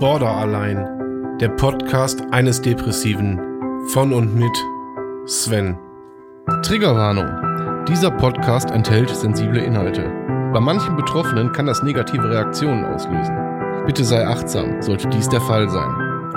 Border 0.00 0.28
allein, 0.28 1.38
der 1.38 1.50
Podcast 1.50 2.20
eines 2.32 2.60
Depressiven 2.60 3.38
von 3.90 4.12
und 4.12 4.34
mit 4.34 4.50
Sven. 5.24 5.78
Triggerwarnung. 6.64 7.84
Dieser 7.86 8.10
Podcast 8.10 8.72
enthält 8.72 9.08
sensible 9.10 9.62
Inhalte. 9.62 10.02
Bei 10.52 10.58
manchen 10.58 10.96
Betroffenen 10.96 11.52
kann 11.52 11.66
das 11.66 11.84
negative 11.84 12.28
Reaktionen 12.28 12.84
auslösen. 12.84 13.36
Bitte 13.86 14.02
sei 14.04 14.26
achtsam, 14.26 14.82
sollte 14.82 15.08
dies 15.10 15.28
der 15.28 15.40
Fall 15.40 15.70
sein. 15.70 15.90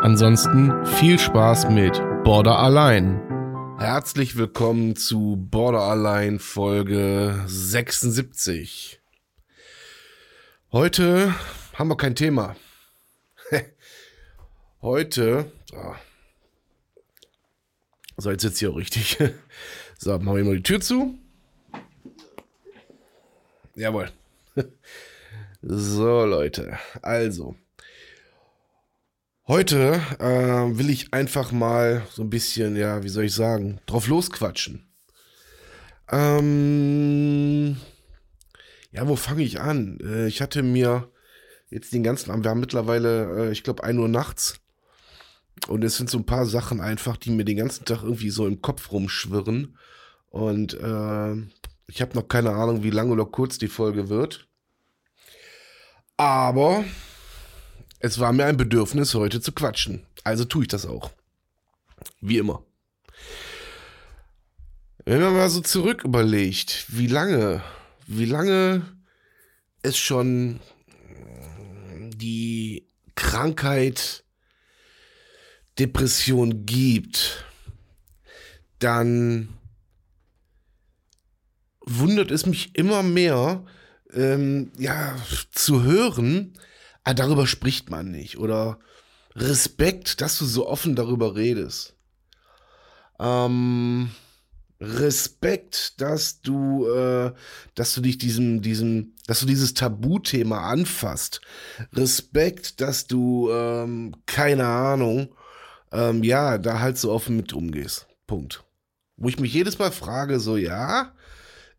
Ansonsten 0.04 0.86
viel 0.86 1.18
Spaß 1.18 1.72
mit 1.72 2.00
Border 2.24 2.60
allein. 2.60 3.20
Herzlich 3.80 4.38
willkommen 4.38 4.96
zu 4.96 5.36
Border 5.50 5.82
allein 5.82 6.38
Folge 6.38 7.42
76. 7.48 9.02
Heute 10.72 11.34
haben 11.74 11.90
wir 11.90 11.98
kein 11.98 12.14
Thema. 12.14 12.56
Heute. 14.82 15.52
Oh. 15.74 15.96
So, 18.18 18.30
jetzt 18.30 18.44
sitzt 18.44 18.60
hier 18.60 18.72
auch 18.72 18.78
richtig. 18.78 19.18
So, 20.00 20.12
machen 20.20 20.38
wir 20.38 20.44
mal 20.44 20.58
die 20.58 20.62
Tür 20.62 20.80
zu. 20.80 21.18
Jawohl. 23.76 24.12
So, 25.64 26.24
Leute. 26.24 26.78
Also. 27.02 27.56
Heute 29.48 30.00
äh, 30.20 30.78
will 30.78 30.92
ich 30.92 31.16
einfach 31.16 31.52
mal 31.52 32.06
so 32.12 32.22
ein 32.22 32.30
bisschen, 32.30 32.76
ja, 32.76 33.02
wie 33.02 33.10
soll 33.10 33.24
ich 33.24 33.34
sagen, 33.34 33.80
drauf 33.88 34.08
losquatschen. 34.08 34.88
Ähm, 36.12 37.78
ja, 38.92 39.08
wo 39.08 39.16
fange 39.16 39.42
ich 39.42 39.60
an? 39.60 40.00
Äh, 40.02 40.28
ich 40.28 40.42
hatte 40.42 40.62
mir 40.62 41.12
jetzt 41.70 41.92
den 41.92 42.04
ganzen 42.04 42.30
Abend, 42.30 42.46
wir 42.46 42.52
haben 42.52 42.60
mittlerweile, 42.60 43.48
äh, 43.48 43.52
ich 43.52 43.64
glaube, 43.64 43.84
1 43.84 43.98
Uhr 43.98 44.08
nachts. 44.08 44.60
Und 45.68 45.84
es 45.84 45.98
sind 45.98 46.10
so 46.10 46.18
ein 46.18 46.26
paar 46.26 46.46
Sachen 46.46 46.80
einfach, 46.80 47.18
die 47.18 47.32
mir 47.32 47.46
den 47.46 47.58
ganzen 47.58 47.86
Tag 47.86 48.04
irgendwie 48.04 48.30
so 48.30 48.48
im 48.48 48.62
Kopf 48.62 48.92
rumschwirren. 48.92 49.78
Und 50.30 50.74
äh, 50.76 51.36
ich 51.88 52.02
habe 52.02 52.16
noch 52.16 52.28
keine 52.28 52.52
Ahnung, 52.52 52.84
wie 52.84 52.90
lang 52.90 53.12
oder 53.12 53.26
kurz 53.26 53.58
die 53.58 53.68
Folge 53.68 54.10
wird. 54.10 54.48
Aber 56.16 56.84
es 58.00 58.20
war 58.20 58.34
mir 58.34 58.46
ein 58.46 58.58
Bedürfnis, 58.58 59.14
heute 59.14 59.42
zu 59.42 59.52
quatschen. 59.52 60.06
Also 60.24 60.46
tue 60.46 60.64
ich 60.64 60.68
das 60.68 60.86
auch. 60.86 61.12
Wie 62.22 62.38
immer. 62.38 62.64
Wenn 65.06 65.22
man 65.22 65.34
mal 65.34 65.50
so 65.50 65.62
zurück 65.62 66.04
überlegt, 66.04 66.86
wie 66.90 67.08
lange, 67.08 67.64
wie 68.08 68.26
lange 68.26 68.86
es 69.82 69.98
schon 69.98 70.60
die 72.14 72.88
Krankheit 73.16 74.26
Depression 75.80 76.66
gibt, 76.66 77.46
dann 78.80 79.50
wundert 81.82 82.32
es 82.32 82.46
mich 82.46 82.76
immer 82.76 83.04
mehr, 83.04 83.64
ähm, 84.14 84.72
ja, 84.78 85.16
zu 85.52 85.84
hören, 85.84 86.54
ah, 87.04 87.14
darüber 87.14 87.48
spricht 87.48 87.90
man 87.90 88.12
nicht. 88.12 88.38
Oder 88.38 88.80
Respekt, 89.36 90.22
dass 90.22 90.38
du 90.38 90.46
so 90.46 90.68
offen 90.68 90.96
darüber 90.96 91.36
redest. 91.36 91.96
Ähm, 93.20 94.12
Respekt, 94.80 96.00
dass 96.02 96.42
du, 96.42 96.88
äh, 96.88 97.34
dass 97.76 97.96
du 97.96 98.02
dich 98.02 98.18
diesem, 98.18 98.62
diesem, 98.62 99.14
dass 99.26 99.40
du 99.40 99.46
dieses 99.46 99.74
Tabuthema 99.74 100.70
anfasst. 100.70 101.42
Respekt, 101.94 102.82
dass 102.82 103.08
du, 103.08 103.50
ähm, 103.52 104.16
keine 104.26 104.68
Ahnung, 104.68 105.30
ähm, 105.92 106.24
ja, 106.24 106.58
da 106.58 106.80
halt 106.80 106.98
so 106.98 107.12
offen 107.12 107.38
mit 107.38 107.54
umgehst. 107.54 108.08
Punkt. 108.26 108.64
Wo 109.16 109.30
ich 109.30 109.40
mich 109.40 109.54
jedes 109.54 109.80
Mal 109.80 109.92
frage, 109.92 110.40
so, 110.40 110.58
ja, 110.58 111.14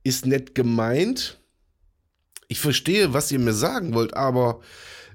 ist 0.02 0.26
nett 0.26 0.54
gemeint. 0.54 1.38
Ich 2.48 2.60
verstehe, 2.60 3.12
was 3.12 3.30
ihr 3.30 3.38
mir 3.38 3.52
sagen 3.52 3.94
wollt, 3.94 4.14
aber 4.14 4.60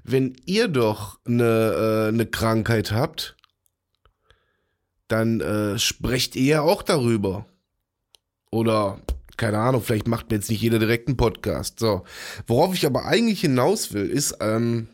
wenn 0.04 0.36
ihr 0.46 0.68
doch 0.68 1.18
eine, 1.26 2.04
äh, 2.04 2.08
eine 2.08 2.26
Krankheit 2.26 2.92
habt, 2.92 3.36
dann 5.08 5.40
äh, 5.40 5.78
sprecht 5.78 6.36
ihr 6.36 6.44
ja 6.44 6.60
auch 6.62 6.82
darüber. 6.82 7.46
Oder, 8.50 9.00
keine 9.36 9.58
Ahnung, 9.58 9.82
vielleicht 9.82 10.06
macht 10.06 10.30
mir 10.30 10.36
jetzt 10.36 10.48
nicht 10.48 10.62
jeder 10.62 10.78
direkt 10.78 11.08
einen 11.08 11.16
Podcast. 11.16 11.80
So. 11.80 12.04
Worauf 12.46 12.74
ich 12.74 12.86
aber 12.86 13.04
eigentlich 13.04 13.40
hinaus 13.40 13.92
will, 13.92 14.08
ist, 14.08 14.36
ähm, 14.40 14.88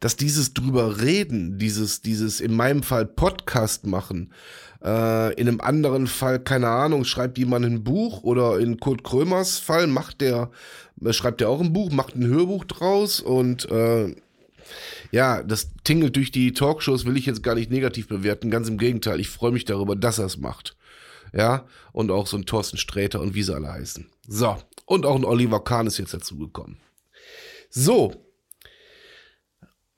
dass 0.00 0.16
dieses 0.16 0.54
drüber 0.54 1.00
reden, 1.00 1.58
dieses, 1.58 2.02
dieses 2.02 2.40
in 2.40 2.54
meinem 2.54 2.82
Fall 2.82 3.06
Podcast 3.06 3.86
machen, 3.86 4.32
äh, 4.82 5.34
in 5.34 5.48
einem 5.48 5.60
anderen 5.60 6.06
Fall, 6.06 6.40
keine 6.40 6.68
Ahnung, 6.68 7.04
schreibt 7.04 7.38
jemand 7.38 7.64
ein 7.64 7.84
Buch 7.84 8.22
oder 8.22 8.58
in 8.58 8.78
Kurt 8.78 9.04
Krömers 9.04 9.58
Fall 9.58 9.86
macht 9.86 10.20
der, 10.20 10.50
äh, 11.04 11.12
schreibt 11.12 11.40
er 11.40 11.48
auch 11.48 11.60
ein 11.60 11.72
Buch, 11.72 11.90
macht 11.90 12.14
ein 12.14 12.26
Hörbuch 12.26 12.64
draus 12.64 13.20
und 13.20 13.70
äh, 13.70 14.14
ja, 15.10 15.42
das 15.42 15.70
tingelt 15.84 16.16
durch 16.16 16.30
die 16.30 16.52
Talkshows, 16.52 17.06
will 17.06 17.16
ich 17.16 17.26
jetzt 17.26 17.42
gar 17.42 17.54
nicht 17.54 17.70
negativ 17.70 18.08
bewerten, 18.08 18.50
ganz 18.50 18.68
im 18.68 18.78
Gegenteil, 18.78 19.20
ich 19.20 19.28
freue 19.28 19.52
mich 19.52 19.64
darüber, 19.64 19.96
dass 19.96 20.18
er 20.18 20.26
es 20.26 20.36
macht. 20.36 20.76
Ja, 21.34 21.66
und 21.92 22.10
auch 22.10 22.26
so 22.26 22.38
ein 22.38 22.46
Thorsten 22.46 22.78
Sträter 22.78 23.20
und 23.20 23.34
wie 23.34 23.42
sie 23.42 23.54
alle 23.54 23.70
heißen. 23.70 24.06
So, 24.26 24.56
und 24.86 25.04
auch 25.04 25.16
ein 25.16 25.26
Oliver 25.26 25.62
Kahn 25.62 25.86
ist 25.86 25.98
jetzt 25.98 26.14
dazugekommen. 26.14 26.78
So, 27.68 28.27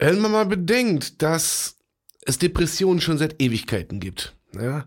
wenn 0.00 0.20
man 0.20 0.32
mal 0.32 0.46
bedenkt, 0.46 1.22
dass 1.22 1.76
es 2.22 2.38
Depressionen 2.38 3.00
schon 3.00 3.18
seit 3.18 3.40
Ewigkeiten 3.40 4.00
gibt. 4.00 4.34
Ja, 4.52 4.86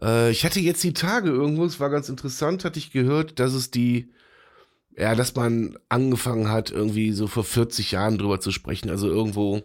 äh, 0.00 0.30
ich 0.30 0.44
hatte 0.44 0.60
jetzt 0.60 0.82
die 0.82 0.94
Tage 0.94 1.30
irgendwo, 1.30 1.64
es 1.64 1.80
war 1.80 1.90
ganz 1.90 2.08
interessant, 2.08 2.64
hatte 2.64 2.78
ich 2.78 2.92
gehört, 2.92 3.38
dass 3.38 3.52
es 3.52 3.70
die, 3.70 4.12
ja, 4.96 5.14
dass 5.14 5.34
man 5.34 5.78
angefangen 5.88 6.48
hat, 6.48 6.70
irgendwie 6.70 7.12
so 7.12 7.26
vor 7.26 7.44
40 7.44 7.92
Jahren 7.92 8.18
drüber 8.18 8.40
zu 8.40 8.50
sprechen, 8.50 8.88
also 8.88 9.08
irgendwo 9.08 9.62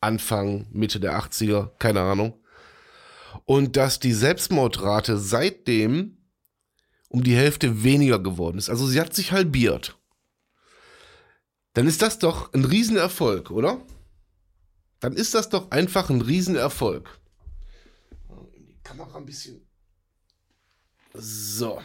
Anfang, 0.00 0.66
Mitte 0.72 1.00
der 1.00 1.18
80er, 1.18 1.70
keine 1.78 2.00
Ahnung. 2.00 2.34
Und 3.44 3.76
dass 3.76 4.00
die 4.00 4.12
Selbstmordrate 4.12 5.18
seitdem 5.18 6.16
um 7.08 7.22
die 7.22 7.36
Hälfte 7.36 7.82
weniger 7.82 8.20
geworden 8.20 8.58
ist. 8.58 8.70
Also 8.70 8.86
sie 8.86 9.00
hat 9.00 9.14
sich 9.14 9.32
halbiert. 9.32 9.98
Dann 11.74 11.86
ist 11.86 12.02
das 12.02 12.18
doch 12.18 12.52
ein 12.52 12.64
Riesenerfolg, 12.64 13.50
oder? 13.50 13.80
Dann 15.00 15.14
ist 15.14 15.34
das 15.34 15.48
doch 15.48 15.70
einfach 15.70 16.10
ein 16.10 16.20
Riesenerfolg. 16.20 17.18
Die 18.54 18.78
Kamera 18.82 19.16
ein 19.16 19.26
bisschen. 19.26 19.60
So. 21.14 21.80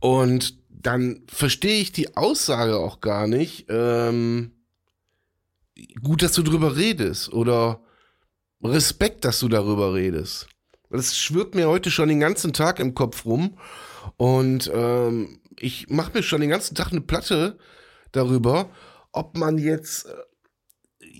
Und 0.00 0.58
dann 0.68 1.22
verstehe 1.28 1.80
ich 1.80 1.92
die 1.92 2.16
Aussage 2.16 2.76
auch 2.76 3.00
gar 3.00 3.26
nicht. 3.26 3.66
Ähm, 3.68 4.52
gut, 6.02 6.22
dass 6.22 6.32
du 6.32 6.42
drüber 6.42 6.76
redest 6.76 7.32
oder 7.32 7.80
Respekt, 8.62 9.24
dass 9.24 9.40
du 9.40 9.48
darüber 9.48 9.94
redest. 9.94 10.48
Das 10.90 11.16
schwirrt 11.16 11.54
mir 11.54 11.68
heute 11.68 11.90
schon 11.90 12.08
den 12.08 12.20
ganzen 12.20 12.52
Tag 12.52 12.80
im 12.80 12.94
Kopf 12.94 13.24
rum 13.24 13.56
und 14.16 14.70
ähm, 14.74 15.40
ich 15.58 15.88
mache 15.88 16.12
mir 16.14 16.22
schon 16.22 16.40
den 16.40 16.50
ganzen 16.50 16.74
Tag 16.74 16.90
eine 16.90 17.00
Platte 17.00 17.58
darüber, 18.12 18.68
ob 19.12 19.36
man 19.36 19.56
jetzt 19.56 20.06
äh, 20.06 20.14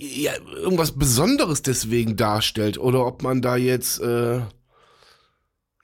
ja, 0.01 0.33
irgendwas 0.57 0.93
Besonderes 0.93 1.61
deswegen 1.61 2.17
darstellt 2.17 2.79
oder 2.79 3.05
ob 3.07 3.23
man 3.23 3.43
da 3.43 3.57
jetzt, 3.57 4.01
äh, 4.01 4.41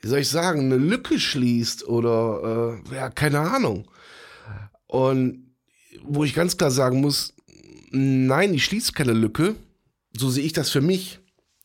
wie 0.01 0.09
soll 0.09 0.21
ich 0.21 0.31
sagen, 0.31 0.61
eine 0.61 0.77
Lücke 0.77 1.21
schließt 1.21 1.87
oder 1.87 2.81
äh, 2.91 2.95
ja, 2.95 3.11
keine 3.11 3.41
Ahnung. 3.41 3.91
Und 4.87 5.55
wo 6.03 6.25
ich 6.25 6.33
ganz 6.33 6.57
klar 6.57 6.71
sagen 6.71 7.03
muss, 7.03 7.35
nein, 7.91 8.55
ich 8.55 8.65
schließe 8.65 8.93
keine 8.93 9.13
Lücke. 9.13 9.55
So 10.17 10.31
sehe 10.31 10.45
ich 10.45 10.55
das 10.55 10.71
für 10.71 10.81
mich. 10.81 11.21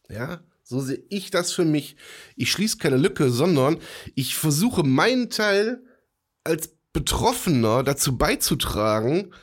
Ja, 0.09 0.41
so 0.63 0.81
sehe 0.81 1.03
ich 1.09 1.31
das 1.31 1.53
für 1.53 1.63
mich. 1.63 1.95
Ich 2.35 2.51
schließe 2.51 2.77
keine 2.77 2.97
Lücke, 2.97 3.29
sondern 3.29 3.77
ich 4.13 4.35
versuche 4.35 4.83
meinen 4.83 5.29
Teil 5.29 5.81
als 6.43 6.75
Betroffener 6.91 7.83
dazu 7.83 8.17
beizutragen, 8.17 9.33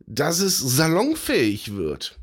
dass 0.00 0.40
es 0.40 0.58
salonfähig 0.58 1.76
wird 1.76 2.18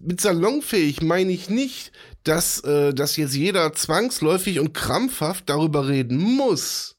mit 0.00 0.20
salonfähig 0.20 1.02
meine 1.02 1.32
ich 1.32 1.48
nicht, 1.48 1.92
dass, 2.24 2.60
äh, 2.60 2.92
dass 2.92 3.16
jetzt 3.16 3.34
jeder 3.34 3.72
zwangsläufig 3.72 4.60
und 4.60 4.74
krampfhaft 4.74 5.48
darüber 5.48 5.88
reden 5.88 6.18
muss. 6.18 6.96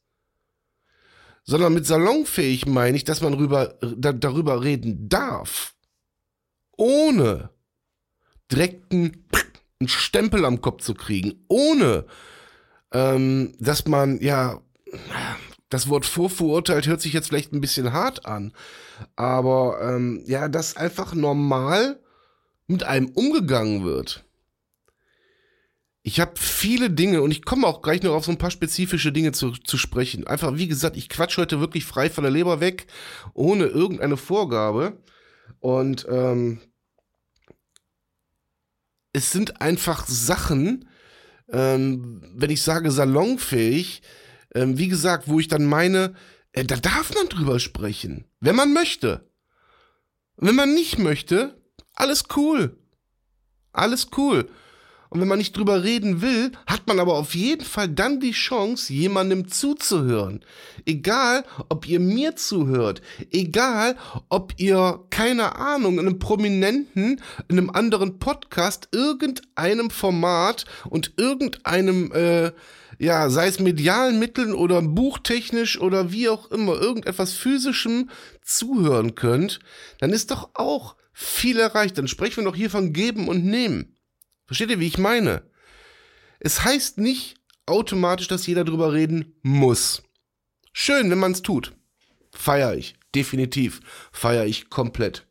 Sondern 1.43 1.73
mit 1.73 1.85
salonfähig 1.85 2.65
meine 2.65 2.97
ich, 2.97 3.03
dass 3.03 3.21
man 3.21 3.33
rüber, 3.33 3.77
da, 3.81 4.13
darüber 4.13 4.63
reden 4.63 5.09
darf. 5.09 5.75
Ohne 6.77 7.49
direkt 8.51 8.91
einen, 8.91 9.25
Stempel 9.85 10.43
am 10.45 10.59
Kopf 10.61 10.83
zu 10.83 10.95
kriegen. 10.95 11.45
Ohne, 11.47 12.05
ähm, 12.91 13.53
dass 13.59 13.85
man, 13.85 14.19
ja, 14.21 14.59
das 15.69 15.87
Wort 15.87 16.05
vorverurteilt 16.05 16.87
hört 16.87 17.01
sich 17.01 17.13
jetzt 17.13 17.27
vielleicht 17.27 17.53
ein 17.53 17.61
bisschen 17.61 17.93
hart 17.93 18.25
an, 18.25 18.53
aber 19.15 19.79
ähm, 19.81 20.23
ja, 20.25 20.47
dass 20.47 20.77
einfach 20.77 21.13
normal 21.13 21.99
mit 22.67 22.83
einem 22.83 23.09
umgegangen 23.09 23.83
wird. 23.83 24.23
Ich 26.03 26.21
habe 26.21 26.33
viele 26.37 26.89
Dinge 26.89 27.21
und 27.21 27.31
ich 27.31 27.43
komme 27.43 27.67
auch 27.67 27.81
gleich 27.81 28.01
noch 28.01 28.13
auf 28.13 28.25
so 28.25 28.31
ein 28.31 28.37
paar 28.37 28.51
spezifische 28.51 29.11
Dinge 29.11 29.33
zu, 29.33 29.51
zu 29.51 29.77
sprechen. 29.77 30.25
Einfach, 30.25 30.55
wie 30.55 30.67
gesagt, 30.69 30.95
ich 30.95 31.09
quatsch 31.09 31.37
heute 31.37 31.59
wirklich 31.59 31.83
frei 31.83 32.09
von 32.09 32.23
der 32.23 32.31
Leber 32.31 32.61
weg, 32.61 32.87
ohne 33.33 33.65
irgendeine 33.65 34.15
Vorgabe. 34.15 35.01
Und 35.59 36.05
ähm, 36.09 36.61
es 39.11 39.31
sind 39.31 39.59
einfach 39.61 40.07
Sachen, 40.07 40.87
ähm, 41.49 42.21
wenn 42.35 42.51
ich 42.51 42.61
sage 42.61 42.91
salonfähig, 42.91 44.01
ähm, 44.55 44.77
wie 44.77 44.87
gesagt, 44.87 45.27
wo 45.27 45.39
ich 45.39 45.49
dann 45.49 45.65
meine, 45.65 46.13
äh, 46.53 46.63
da 46.63 46.77
darf 46.77 47.13
man 47.15 47.27
drüber 47.27 47.59
sprechen, 47.59 48.25
wenn 48.39 48.55
man 48.55 48.73
möchte. 48.73 49.29
wenn 50.37 50.55
man 50.55 50.73
nicht 50.73 50.99
möchte, 50.99 51.56
alles 51.97 52.23
cool. 52.35 52.77
Alles 53.73 54.07
cool. 54.17 54.47
Und 55.09 55.21
wenn 55.21 55.27
man 55.27 55.37
nicht 55.37 55.55
drüber 55.55 55.83
reden 55.83 56.21
will, 56.21 56.51
hat 56.65 56.85
man 56.87 56.99
aber 56.99 57.13
auf 57.15 57.33
jeden 57.33 57.63
Fall 57.63 57.87
dann 57.87 58.19
die 58.19 58.31
Chance, 58.31 58.91
jemandem 58.91 59.47
zuzuhören. 59.47 60.43
Egal, 60.85 61.45
ob 61.69 61.87
ihr 61.87 61.99
mir 61.99 62.35
zuhört, 62.35 63.01
egal, 63.31 63.95
ob 64.29 64.53
ihr, 64.57 64.99
keine 65.09 65.55
Ahnung, 65.55 65.93
in 65.93 66.07
einem 66.07 66.19
Prominenten, 66.19 67.21
in 67.47 67.57
einem 67.57 67.69
anderen 67.69 68.19
Podcast, 68.19 68.89
irgendeinem 68.91 69.89
Format 69.89 70.65
und 70.89 71.13
irgendeinem, 71.15 72.11
äh, 72.11 72.51
ja, 72.99 73.29
sei 73.29 73.47
es 73.47 73.59
medialen 73.59 74.19
Mitteln 74.19 74.53
oder 74.53 74.81
buchtechnisch 74.81 75.79
oder 75.79 76.11
wie 76.11 76.27
auch 76.27 76.51
immer, 76.51 76.73
irgendetwas 76.73 77.33
physischem 77.33 78.09
zuhören 78.43 79.15
könnt, 79.15 79.59
dann 79.99 80.11
ist 80.11 80.31
doch 80.31 80.49
auch 80.53 80.95
viel 81.19 81.57
erreicht. 81.57 81.97
Dann 81.97 82.07
sprechen 82.07 82.37
wir 82.37 82.43
doch 82.43 82.55
hier 82.55 82.69
von 82.69 82.93
geben 82.93 83.27
und 83.27 83.43
nehmen. 83.43 83.97
Versteht 84.45 84.69
ihr, 84.69 84.79
wie 84.79 84.85
ich 84.85 84.99
meine? 84.99 85.41
Es 86.39 86.63
heißt 86.63 86.99
nicht 86.99 87.37
automatisch, 87.65 88.27
dass 88.27 88.45
jeder 88.45 88.63
drüber 88.63 88.93
reden 88.93 89.33
muss. 89.41 90.03
Schön, 90.73 91.09
wenn 91.09 91.17
man 91.17 91.31
es 91.31 91.41
tut. 91.41 91.73
Feier 92.31 92.75
ich. 92.75 92.95
Definitiv. 93.15 93.79
Feier 94.11 94.45
ich 94.45 94.69
komplett. 94.69 95.25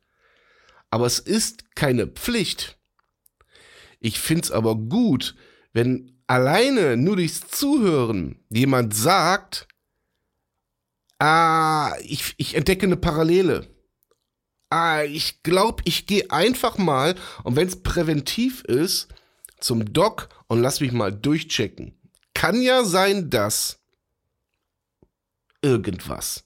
Aber 0.90 1.06
es 1.06 1.20
ist 1.20 1.76
keine 1.76 2.08
Pflicht. 2.08 2.78
Ich 4.00 4.18
find's 4.18 4.50
aber 4.50 4.74
gut, 4.74 5.36
wenn 5.72 6.18
alleine 6.26 6.96
nur 6.96 7.14
durchs 7.14 7.46
Zuhören 7.46 8.40
jemand 8.48 8.92
sagt, 8.92 9.68
ah, 11.20 11.94
ich, 12.02 12.34
ich 12.38 12.56
entdecke 12.56 12.86
eine 12.86 12.96
Parallele 12.96 13.75
ah, 14.70 15.02
ich 15.04 15.42
glaube, 15.42 15.82
ich 15.86 16.06
gehe 16.06 16.30
einfach 16.30 16.78
mal, 16.78 17.14
und 17.44 17.56
wenn 17.56 17.68
es 17.68 17.82
präventiv 17.82 18.62
ist, 18.64 19.08
zum 19.60 19.92
Doc 19.92 20.28
und 20.48 20.60
lass 20.60 20.80
mich 20.80 20.92
mal 20.92 21.12
durchchecken. 21.12 21.94
Kann 22.34 22.60
ja 22.60 22.84
sein, 22.84 23.30
dass 23.30 23.80
irgendwas. 25.62 26.44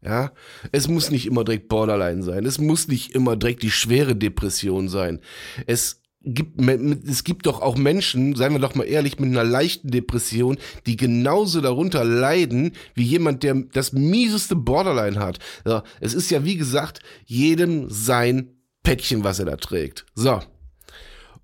Ja, 0.00 0.32
es 0.70 0.86
muss 0.86 1.10
nicht 1.10 1.26
immer 1.26 1.44
direkt 1.44 1.68
Borderline 1.68 2.22
sein. 2.22 2.46
Es 2.46 2.58
muss 2.58 2.86
nicht 2.86 3.14
immer 3.14 3.36
direkt 3.36 3.62
die 3.62 3.70
schwere 3.70 4.14
Depression 4.14 4.88
sein. 4.88 5.20
Es 5.66 6.00
gibt, 6.22 6.60
es 7.08 7.24
gibt 7.24 7.46
doch 7.46 7.62
auch 7.62 7.76
Menschen, 7.76 8.34
seien 8.34 8.52
wir 8.52 8.58
doch 8.58 8.74
mal 8.74 8.84
ehrlich, 8.84 9.18
mit 9.18 9.30
einer 9.30 9.44
leichten 9.44 9.90
Depression, 9.90 10.58
die 10.86 10.96
genauso 10.96 11.60
darunter 11.60 12.04
leiden 12.04 12.72
wie 12.94 13.04
jemand, 13.04 13.42
der 13.42 13.54
das 13.72 13.92
mieseste 13.92 14.56
Borderline 14.56 15.18
hat. 15.18 15.38
Ja, 15.66 15.84
es 16.00 16.14
ist 16.14 16.30
ja, 16.30 16.44
wie 16.44 16.56
gesagt, 16.56 17.00
jedem 17.24 17.88
sein 17.88 18.56
Päckchen, 18.82 19.24
was 19.24 19.38
er 19.38 19.46
da 19.46 19.56
trägt. 19.56 20.06
So. 20.14 20.40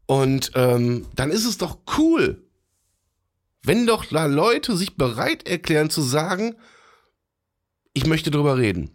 Und 0.06 0.53
ähm, 0.55 1.06
dann 1.15 1.31
ist 1.31 1.47
es 1.47 1.59
doch 1.59 1.79
cool, 1.99 2.43
wenn 3.62 3.87
doch 3.87 4.05
da 4.05 4.27
Leute 4.27 4.77
sich 4.77 4.97
bereit 4.97 5.49
erklären 5.49 5.88
zu 5.88 6.03
sagen, 6.03 6.56
ich 7.94 8.06
möchte 8.06 8.31
drüber 8.31 8.59
reden. 8.59 8.91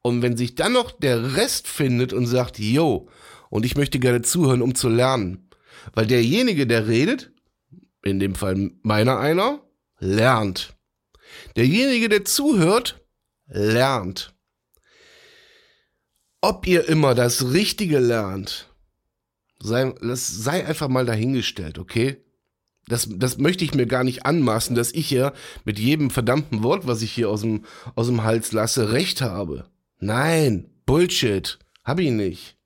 Und 0.00 0.22
wenn 0.22 0.36
sich 0.36 0.54
dann 0.54 0.72
noch 0.72 0.92
der 0.92 1.36
Rest 1.36 1.68
findet 1.68 2.12
und 2.12 2.26
sagt, 2.26 2.58
yo, 2.58 3.08
und 3.50 3.64
ich 3.64 3.76
möchte 3.76 3.98
gerne 3.98 4.22
zuhören, 4.22 4.62
um 4.62 4.74
zu 4.74 4.88
lernen. 4.88 5.48
Weil 5.94 6.06
derjenige, 6.06 6.66
der 6.66 6.88
redet, 6.88 7.32
in 8.02 8.20
dem 8.20 8.34
Fall 8.34 8.70
meiner 8.82 9.18
einer, 9.18 9.60
lernt. 9.98 10.76
Derjenige, 11.56 12.08
der 12.08 12.24
zuhört, 12.24 13.00
lernt. 13.46 14.34
Ob 16.40 16.66
ihr 16.66 16.88
immer 16.88 17.14
das 17.14 17.52
Richtige 17.52 17.98
lernt, 17.98 18.72
sei, 19.58 19.92
das 20.00 20.28
sei 20.28 20.64
einfach 20.64 20.88
mal 20.88 21.04
dahingestellt, 21.04 21.78
okay? 21.78 22.24
Das, 22.86 23.06
das 23.10 23.38
möchte 23.38 23.64
ich 23.64 23.74
mir 23.74 23.86
gar 23.86 24.02
nicht 24.02 24.24
anmaßen, 24.24 24.74
dass 24.74 24.92
ich 24.92 25.10
ja 25.10 25.32
mit 25.64 25.78
jedem 25.78 26.10
verdammten 26.10 26.62
Wort, 26.62 26.86
was 26.86 27.02
ich 27.02 27.12
hier 27.12 27.28
aus 27.28 27.42
dem, 27.42 27.64
aus 27.94 28.06
dem 28.06 28.24
Hals 28.24 28.52
lasse, 28.52 28.92
recht 28.92 29.20
habe. 29.20 29.68
Nein, 29.98 30.70
Bullshit. 30.86 31.58
Hab 31.84 32.00
ich 32.00 32.10
nicht. 32.10 32.57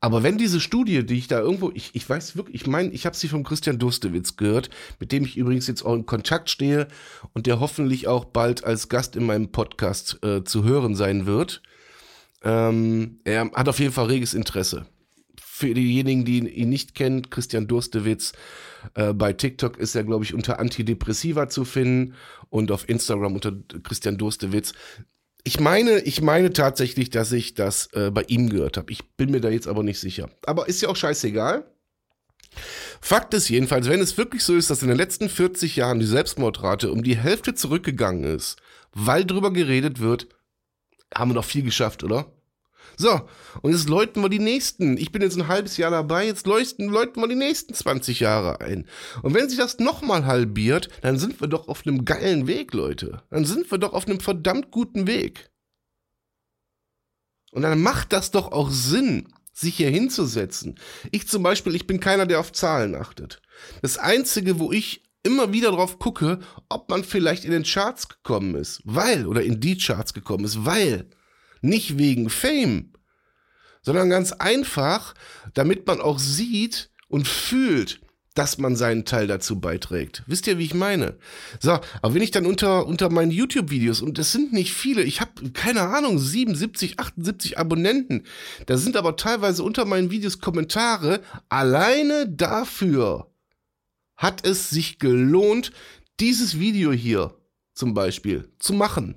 Aber 0.00 0.22
wenn 0.22 0.38
diese 0.38 0.60
Studie, 0.60 1.04
die 1.04 1.18
ich 1.18 1.28
da 1.28 1.40
irgendwo, 1.40 1.70
ich, 1.74 1.90
ich 1.94 2.08
weiß 2.08 2.36
wirklich, 2.36 2.62
ich 2.62 2.66
meine, 2.66 2.90
ich 2.90 3.06
habe 3.06 3.16
sie 3.16 3.28
vom 3.28 3.44
Christian 3.44 3.78
Durstewitz 3.78 4.36
gehört, 4.36 4.70
mit 5.00 5.12
dem 5.12 5.24
ich 5.24 5.36
übrigens 5.36 5.66
jetzt 5.66 5.82
auch 5.82 5.94
in 5.94 6.06
Kontakt 6.06 6.50
stehe 6.50 6.88
und 7.32 7.46
der 7.46 7.60
hoffentlich 7.60 8.08
auch 8.08 8.24
bald 8.24 8.64
als 8.64 8.88
Gast 8.88 9.16
in 9.16 9.26
meinem 9.26 9.50
Podcast 9.52 10.18
äh, 10.24 10.44
zu 10.44 10.64
hören 10.64 10.94
sein 10.94 11.26
wird. 11.26 11.62
Ähm, 12.42 13.20
er 13.24 13.50
hat 13.52 13.68
auf 13.68 13.80
jeden 13.80 13.92
Fall 13.92 14.06
reges 14.06 14.34
Interesse. 14.34 14.86
Für 15.40 15.74
diejenigen, 15.74 16.24
die 16.24 16.38
ihn 16.38 16.68
nicht 16.68 16.94
kennen, 16.94 17.30
Christian 17.30 17.66
Durstewitz, 17.66 18.32
äh, 18.94 19.12
bei 19.12 19.32
TikTok 19.32 19.76
ist 19.76 19.96
er, 19.96 20.04
glaube 20.04 20.24
ich, 20.24 20.34
unter 20.34 20.60
Antidepressiva 20.60 21.48
zu 21.48 21.64
finden 21.64 22.14
und 22.48 22.70
auf 22.70 22.88
Instagram 22.88 23.34
unter 23.34 23.52
Christian 23.82 24.18
Durstewitz 24.18 24.72
ich 25.48 25.60
meine, 25.60 26.00
ich 26.00 26.20
meine 26.20 26.52
tatsächlich, 26.52 27.08
dass 27.08 27.32
ich 27.32 27.54
das 27.54 27.88
äh, 27.94 28.10
bei 28.10 28.22
ihm 28.28 28.50
gehört 28.50 28.76
habe. 28.76 28.92
Ich 28.92 29.16
bin 29.16 29.30
mir 29.30 29.40
da 29.40 29.48
jetzt 29.48 29.66
aber 29.66 29.82
nicht 29.82 29.98
sicher. 29.98 30.28
Aber 30.44 30.68
ist 30.68 30.82
ja 30.82 30.90
auch 30.90 30.96
scheißegal. 30.96 31.64
Fakt 33.00 33.32
ist 33.32 33.48
jedenfalls, 33.48 33.88
wenn 33.88 34.02
es 34.02 34.18
wirklich 34.18 34.44
so 34.44 34.54
ist, 34.54 34.68
dass 34.68 34.82
in 34.82 34.88
den 34.88 34.98
letzten 34.98 35.30
40 35.30 35.74
Jahren 35.76 36.00
die 36.00 36.06
Selbstmordrate 36.06 36.92
um 36.92 37.02
die 37.02 37.16
Hälfte 37.16 37.54
zurückgegangen 37.54 38.24
ist, 38.24 38.60
weil 38.92 39.24
drüber 39.24 39.50
geredet 39.50 40.00
wird, 40.00 40.28
haben 41.14 41.30
wir 41.30 41.36
doch 41.36 41.46
viel 41.46 41.62
geschafft, 41.62 42.04
oder? 42.04 42.30
So, 43.00 43.20
und 43.62 43.70
jetzt 43.70 43.88
läuten 43.88 44.22
wir 44.22 44.28
die 44.28 44.40
nächsten. 44.40 44.96
Ich 44.96 45.12
bin 45.12 45.22
jetzt 45.22 45.36
ein 45.36 45.46
halbes 45.46 45.76
Jahr 45.76 45.92
dabei, 45.92 46.26
jetzt 46.26 46.48
läuten, 46.48 46.88
läuten 46.88 47.22
wir 47.22 47.28
die 47.28 47.36
nächsten 47.36 47.72
20 47.72 48.18
Jahre 48.18 48.60
ein. 48.60 48.88
Und 49.22 49.34
wenn 49.34 49.48
sich 49.48 49.56
das 49.56 49.78
nochmal 49.78 50.26
halbiert, 50.26 50.88
dann 51.02 51.16
sind 51.16 51.40
wir 51.40 51.46
doch 51.46 51.68
auf 51.68 51.86
einem 51.86 52.04
geilen 52.04 52.48
Weg, 52.48 52.74
Leute. 52.74 53.22
Dann 53.30 53.44
sind 53.44 53.70
wir 53.70 53.78
doch 53.78 53.92
auf 53.92 54.08
einem 54.08 54.18
verdammt 54.18 54.72
guten 54.72 55.06
Weg. 55.06 55.48
Und 57.52 57.62
dann 57.62 57.80
macht 57.80 58.12
das 58.12 58.32
doch 58.32 58.50
auch 58.50 58.68
Sinn, 58.68 59.28
sich 59.52 59.76
hier 59.76 59.90
hinzusetzen. 59.90 60.74
Ich 61.12 61.28
zum 61.28 61.44
Beispiel, 61.44 61.76
ich 61.76 61.86
bin 61.86 62.00
keiner, 62.00 62.26
der 62.26 62.40
auf 62.40 62.50
Zahlen 62.50 62.96
achtet. 62.96 63.40
Das 63.80 63.96
Einzige, 63.96 64.58
wo 64.58 64.72
ich 64.72 65.04
immer 65.22 65.52
wieder 65.52 65.70
drauf 65.70 66.00
gucke, 66.00 66.40
ob 66.68 66.90
man 66.90 67.04
vielleicht 67.04 67.44
in 67.44 67.52
den 67.52 67.62
Charts 67.62 68.08
gekommen 68.08 68.56
ist, 68.56 68.80
weil, 68.84 69.28
oder 69.28 69.44
in 69.44 69.60
die 69.60 69.78
Charts 69.78 70.14
gekommen 70.14 70.44
ist, 70.44 70.64
weil 70.64 71.08
nicht 71.60 71.98
wegen 71.98 72.30
Fame, 72.30 72.92
sondern 73.82 74.10
ganz 74.10 74.32
einfach, 74.32 75.14
damit 75.54 75.86
man 75.86 76.00
auch 76.00 76.18
sieht 76.18 76.90
und 77.08 77.26
fühlt, 77.26 78.00
dass 78.34 78.58
man 78.58 78.76
seinen 78.76 79.04
Teil 79.04 79.26
dazu 79.26 79.60
beiträgt. 79.60 80.22
Wisst 80.26 80.46
ihr, 80.46 80.58
wie 80.58 80.64
ich 80.64 80.74
meine? 80.74 81.18
So, 81.58 81.72
aber 81.72 82.14
wenn 82.14 82.22
ich 82.22 82.30
dann 82.30 82.46
unter, 82.46 82.86
unter 82.86 83.10
meinen 83.10 83.32
YouTube-Videos, 83.32 84.00
und 84.00 84.16
das 84.16 84.30
sind 84.30 84.52
nicht 84.52 84.72
viele, 84.72 85.02
ich 85.02 85.20
habe 85.20 85.50
keine 85.52 85.82
Ahnung, 85.82 86.20
77, 86.20 87.00
78 87.00 87.58
Abonnenten, 87.58 88.24
da 88.66 88.76
sind 88.76 88.96
aber 88.96 89.16
teilweise 89.16 89.64
unter 89.64 89.84
meinen 89.86 90.12
Videos 90.12 90.38
Kommentare, 90.38 91.20
alleine 91.48 92.28
dafür 92.28 93.28
hat 94.16 94.46
es 94.46 94.70
sich 94.70 95.00
gelohnt, 95.00 95.72
dieses 96.20 96.60
Video 96.60 96.92
hier 96.92 97.34
zum 97.74 97.92
Beispiel 97.94 98.52
zu 98.58 98.72
machen 98.72 99.16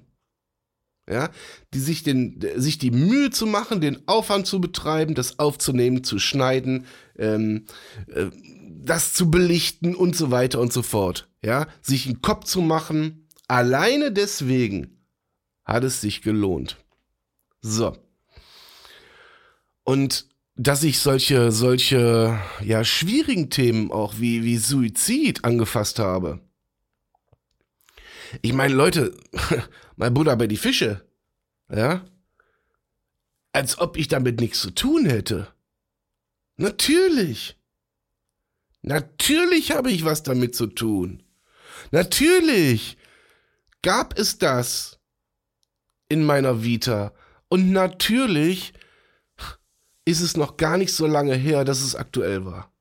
ja, 1.09 1.29
die 1.73 1.79
sich 1.79 2.03
den, 2.03 2.39
sich 2.55 2.77
die 2.77 2.91
Mühe 2.91 3.31
zu 3.31 3.45
machen, 3.45 3.81
den 3.81 4.07
Aufwand 4.07 4.47
zu 4.47 4.61
betreiben, 4.61 5.15
das 5.15 5.39
aufzunehmen, 5.39 6.03
zu 6.03 6.19
schneiden, 6.19 6.85
ähm, 7.17 7.65
äh, 8.07 8.27
das 8.83 9.13
zu 9.13 9.29
belichten 9.29 9.95
und 9.95 10.15
so 10.15 10.31
weiter 10.31 10.59
und 10.59 10.73
so 10.73 10.81
fort, 10.81 11.29
ja, 11.43 11.67
sich 11.81 12.07
einen 12.07 12.21
Kopf 12.21 12.45
zu 12.45 12.61
machen, 12.61 13.27
alleine 13.47 14.11
deswegen 14.11 15.01
hat 15.65 15.83
es 15.83 16.01
sich 16.01 16.21
gelohnt. 16.21 16.77
So. 17.61 17.95
Und 19.83 20.25
dass 20.55 20.83
ich 20.83 20.99
solche, 20.99 21.51
solche, 21.51 22.39
ja, 22.63 22.83
schwierigen 22.83 23.49
Themen 23.49 23.91
auch 23.91 24.15
wie, 24.19 24.43
wie 24.43 24.57
Suizid 24.57 25.43
angefasst 25.43 25.99
habe, 25.99 26.39
Ich 28.41 28.53
meine, 28.53 28.73
Leute, 28.73 29.15
mein 29.95 30.13
Buddha 30.13 30.35
bei 30.35 30.47
die 30.47 30.57
Fische. 30.57 31.05
Ja? 31.69 32.05
Als 33.53 33.79
ob 33.79 33.97
ich 33.97 34.07
damit 34.07 34.39
nichts 34.39 34.61
zu 34.61 34.71
tun 34.71 35.05
hätte. 35.05 35.47
Natürlich. 36.57 37.57
Natürlich 38.81 39.71
habe 39.71 39.91
ich 39.91 40.05
was 40.05 40.23
damit 40.23 40.55
zu 40.55 40.67
tun. 40.67 41.23
Natürlich 41.91 42.97
gab 43.81 44.17
es 44.17 44.37
das 44.37 44.99
in 46.09 46.23
meiner 46.23 46.63
Vita. 46.63 47.13
Und 47.47 47.71
natürlich 47.71 48.73
ist 50.05 50.21
es 50.21 50.37
noch 50.37 50.57
gar 50.57 50.77
nicht 50.77 50.93
so 50.93 51.05
lange 51.05 51.35
her, 51.35 51.63
dass 51.63 51.81
es 51.81 51.95
aktuell 51.95 52.45
war. 52.45 52.73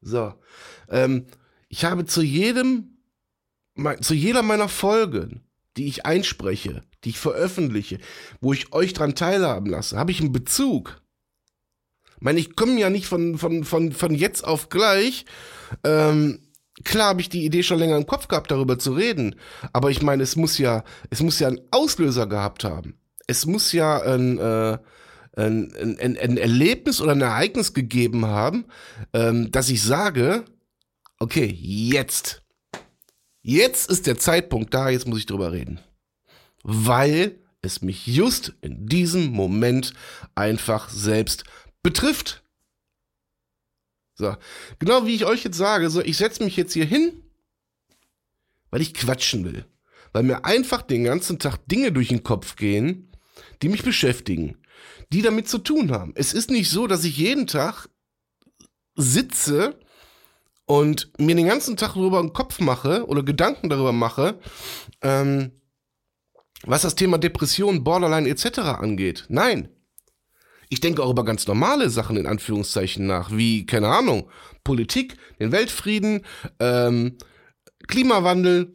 So. 0.00 0.34
Ähm, 0.88 1.26
ich 1.68 1.84
habe 1.84 2.04
zu 2.04 2.22
jedem, 2.22 2.93
zu 4.00 4.14
jeder 4.14 4.42
meiner 4.42 4.68
Folgen, 4.68 5.42
die 5.76 5.86
ich 5.86 6.06
einspreche, 6.06 6.82
die 7.04 7.10
ich 7.10 7.18
veröffentliche, 7.18 7.98
wo 8.40 8.52
ich 8.52 8.72
euch 8.72 8.92
dran 8.92 9.14
teilhaben 9.14 9.70
lasse, 9.70 9.96
habe 9.98 10.12
ich 10.12 10.20
einen 10.20 10.32
Bezug. 10.32 11.00
Ich 12.16 12.22
meine, 12.22 12.40
ich 12.40 12.56
komme 12.56 12.78
ja 12.78 12.90
nicht 12.90 13.06
von, 13.06 13.38
von, 13.38 13.64
von, 13.64 13.92
von 13.92 14.14
jetzt 14.14 14.44
auf 14.44 14.68
gleich. 14.68 15.26
Ähm, 15.82 16.40
klar 16.84 17.08
habe 17.08 17.20
ich 17.20 17.28
die 17.28 17.44
Idee 17.44 17.62
schon 17.62 17.78
länger 17.78 17.96
im 17.96 18.06
Kopf 18.06 18.28
gehabt, 18.28 18.50
darüber 18.50 18.78
zu 18.78 18.92
reden. 18.92 19.36
Aber 19.72 19.90
ich 19.90 20.00
meine, 20.00 20.22
es 20.22 20.36
muss 20.36 20.58
ja, 20.58 20.84
es 21.10 21.20
muss 21.20 21.38
ja 21.40 21.48
einen 21.48 21.60
Auslöser 21.70 22.26
gehabt 22.26 22.64
haben. 22.64 22.98
Es 23.26 23.46
muss 23.46 23.72
ja 23.72 24.00
ein, 24.00 24.38
äh, 24.38 24.78
ein, 25.36 25.74
ein, 26.00 26.16
ein 26.16 26.36
Erlebnis 26.36 27.00
oder 27.00 27.12
ein 27.12 27.20
Ereignis 27.20 27.74
gegeben 27.74 28.26
haben, 28.26 28.66
ähm, 29.12 29.50
dass 29.50 29.68
ich 29.68 29.82
sage, 29.82 30.44
okay, 31.18 31.46
jetzt. 31.46 32.43
Jetzt 33.46 33.88
ist 33.90 34.06
der 34.06 34.18
Zeitpunkt 34.18 34.74
da, 34.74 34.88
jetzt 34.88 35.06
muss 35.06 35.18
ich 35.18 35.26
drüber 35.26 35.52
reden 35.52 35.78
weil 36.64 37.38
es 37.60 37.82
mich 37.82 38.06
just 38.06 38.54
in 38.62 38.86
diesem 38.88 39.30
Moment 39.30 39.92
einfach 40.34 40.88
selbst 40.88 41.44
betrifft. 41.82 42.42
So, 44.16 44.36
genau 44.78 45.06
wie 45.06 45.14
ich 45.14 45.26
euch 45.26 45.44
jetzt 45.44 45.56
sage, 45.56 45.90
so 45.90 46.00
ich 46.00 46.16
setze 46.16 46.42
mich 46.42 46.56
jetzt 46.56 46.72
hier 46.72 46.86
hin, 46.86 47.22
weil 48.70 48.80
ich 48.80 48.94
quatschen 48.94 49.44
will, 49.44 49.66
weil 50.12 50.22
mir 50.22 50.44
einfach 50.44 50.82
den 50.82 51.04
ganzen 51.04 51.38
Tag 51.38 51.58
Dinge 51.68 51.92
durch 51.92 52.08
den 52.08 52.22
Kopf 52.22 52.56
gehen, 52.56 53.12
die 53.62 53.68
mich 53.68 53.82
beschäftigen, 53.82 54.56
die 55.12 55.22
damit 55.22 55.48
zu 55.48 55.58
tun 55.58 55.90
haben. 55.90 56.12
Es 56.16 56.32
ist 56.32 56.50
nicht 56.50 56.70
so, 56.70 56.86
dass 56.86 57.04
ich 57.04 57.16
jeden 57.16 57.46
Tag 57.46 57.88
sitze 58.94 59.78
und 60.66 61.10
mir 61.18 61.34
den 61.34 61.46
ganzen 61.46 61.76
Tag 61.76 61.94
darüber 61.94 62.18
einen 62.18 62.32
Kopf 62.32 62.60
mache 62.60 63.06
oder 63.06 63.22
Gedanken 63.22 63.68
darüber 63.68 63.92
mache, 63.92 64.38
ähm, 65.02 65.52
was 66.64 66.82
das 66.82 66.94
Thema 66.94 67.18
Depression, 67.18 67.84
Borderline 67.84 68.28
etc. 68.28 68.58
angeht. 68.58 69.26
Nein. 69.28 69.68
Ich 70.70 70.80
denke 70.80 71.02
auch 71.02 71.10
über 71.10 71.24
ganz 71.24 71.46
normale 71.46 71.90
Sachen 71.90 72.16
in 72.16 72.26
Anführungszeichen 72.26 73.06
nach, 73.06 73.30
wie, 73.30 73.66
keine 73.66 73.88
Ahnung, 73.88 74.30
Politik, 74.64 75.16
den 75.38 75.52
Weltfrieden, 75.52 76.24
ähm, 76.58 77.18
Klimawandel. 77.86 78.74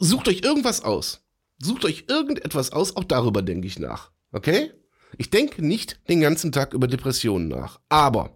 Sucht 0.00 0.28
euch 0.28 0.42
irgendwas 0.42 0.82
aus. 0.82 1.24
Sucht 1.58 1.84
euch 1.84 2.06
irgendetwas 2.08 2.72
aus, 2.72 2.96
auch 2.96 3.04
darüber 3.04 3.42
denke 3.42 3.66
ich 3.66 3.78
nach. 3.78 4.10
Okay? 4.32 4.72
Ich 5.16 5.30
denke 5.30 5.64
nicht 5.64 6.00
den 6.08 6.20
ganzen 6.20 6.50
Tag 6.50 6.74
über 6.74 6.88
Depressionen 6.88 7.48
nach. 7.48 7.80
Aber 7.88 8.34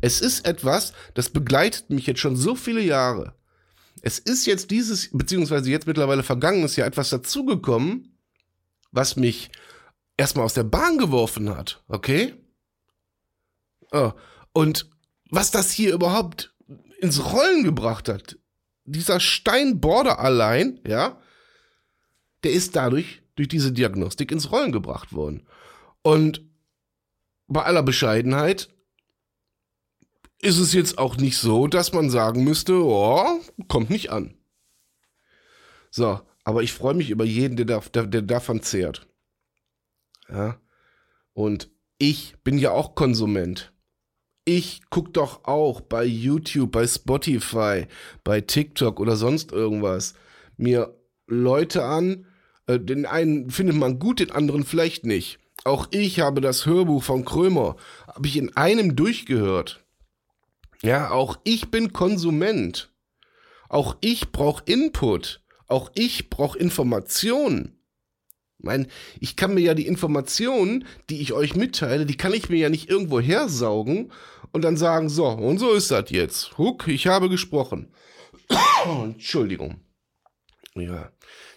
es 0.00 0.20
ist 0.20 0.46
etwas, 0.46 0.92
das 1.14 1.30
begleitet 1.30 1.90
mich 1.90 2.06
jetzt 2.06 2.20
schon 2.20 2.36
so 2.36 2.54
viele 2.54 2.82
Jahre. 2.82 3.34
Es 4.02 4.18
ist 4.18 4.46
jetzt 4.46 4.70
dieses, 4.70 5.10
beziehungsweise 5.12 5.70
jetzt 5.70 5.86
mittlerweile 5.86 6.22
vergangenes 6.22 6.76
Jahr 6.76 6.86
etwas 6.86 7.10
dazugekommen, 7.10 8.16
was 8.92 9.16
mich 9.16 9.50
erstmal 10.16 10.44
aus 10.44 10.54
der 10.54 10.64
Bahn 10.64 10.98
geworfen 10.98 11.50
hat, 11.50 11.82
okay? 11.88 12.34
Oh. 13.92 14.12
Und 14.52 14.90
was 15.30 15.50
das 15.50 15.70
hier 15.70 15.94
überhaupt 15.94 16.54
ins 17.00 17.32
Rollen 17.32 17.64
gebracht 17.64 18.08
hat, 18.08 18.38
dieser 18.84 19.20
Steinborder 19.20 20.18
allein, 20.18 20.80
ja, 20.86 21.20
der 22.42 22.52
ist 22.52 22.76
dadurch, 22.76 23.22
durch 23.36 23.48
diese 23.48 23.72
Diagnostik 23.72 24.32
ins 24.32 24.50
Rollen 24.50 24.72
gebracht 24.72 25.12
worden. 25.12 25.46
Und 26.02 26.42
bei 27.46 27.62
aller 27.62 27.82
Bescheidenheit, 27.82 28.68
ist 30.40 30.58
es 30.58 30.72
jetzt 30.72 30.98
auch 30.98 31.16
nicht 31.16 31.36
so, 31.36 31.66
dass 31.66 31.92
man 31.92 32.10
sagen 32.10 32.44
müsste, 32.44 32.74
oh, 32.84 33.40
kommt 33.68 33.90
nicht 33.90 34.10
an. 34.10 34.34
So, 35.90 36.20
aber 36.44 36.62
ich 36.62 36.72
freue 36.72 36.94
mich 36.94 37.10
über 37.10 37.24
jeden, 37.24 37.56
der, 37.56 37.80
der, 37.80 38.06
der 38.06 38.22
davon 38.22 38.62
zehrt. 38.62 39.06
Ja. 40.28 40.60
Und 41.32 41.70
ich 41.98 42.36
bin 42.44 42.58
ja 42.58 42.70
auch 42.70 42.94
Konsument. 42.94 43.72
Ich 44.44 44.82
gucke 44.88 45.10
doch 45.10 45.44
auch 45.44 45.80
bei 45.80 46.04
YouTube, 46.04 46.72
bei 46.72 46.86
Spotify, 46.86 47.86
bei 48.24 48.40
TikTok 48.40 49.00
oder 49.00 49.16
sonst 49.16 49.52
irgendwas 49.52 50.14
mir 50.56 50.96
Leute 51.26 51.84
an. 51.84 52.26
Äh, 52.66 52.80
den 52.80 53.04
einen 53.04 53.50
findet 53.50 53.76
man 53.76 53.98
gut, 53.98 54.20
den 54.20 54.30
anderen 54.30 54.64
vielleicht 54.64 55.04
nicht. 55.04 55.38
Auch 55.64 55.88
ich 55.90 56.20
habe 56.20 56.40
das 56.40 56.66
Hörbuch 56.66 57.02
von 57.02 57.24
Krömer, 57.24 57.76
habe 58.06 58.26
ich 58.26 58.36
in 58.36 58.56
einem 58.56 58.96
durchgehört. 58.96 59.84
Ja, 60.82 61.10
auch 61.10 61.38
ich 61.44 61.70
bin 61.70 61.92
Konsument. 61.92 62.90
Auch 63.68 63.96
ich 64.00 64.32
brauche 64.32 64.62
Input. 64.66 65.42
Auch 65.66 65.90
ich 65.94 66.30
brauche 66.30 66.58
Informationen. 66.58 67.78
Ich 68.60 68.86
ich 69.20 69.36
kann 69.36 69.54
mir 69.54 69.60
ja 69.60 69.74
die 69.74 69.86
Informationen, 69.86 70.84
die 71.10 71.20
ich 71.20 71.32
euch 71.32 71.54
mitteile, 71.54 72.06
die 72.06 72.16
kann 72.16 72.32
ich 72.32 72.48
mir 72.48 72.58
ja 72.58 72.68
nicht 72.68 72.88
irgendwo 72.88 73.20
hersaugen 73.20 74.12
und 74.50 74.62
dann 74.62 74.76
sagen, 74.76 75.08
so, 75.08 75.26
und 75.28 75.58
so 75.58 75.72
ist 75.72 75.90
das 75.90 76.10
jetzt. 76.10 76.58
Huck, 76.58 76.88
ich 76.88 77.06
habe 77.06 77.28
gesprochen. 77.28 77.92
Entschuldigung. 78.84 79.80
Ja, 80.74 81.12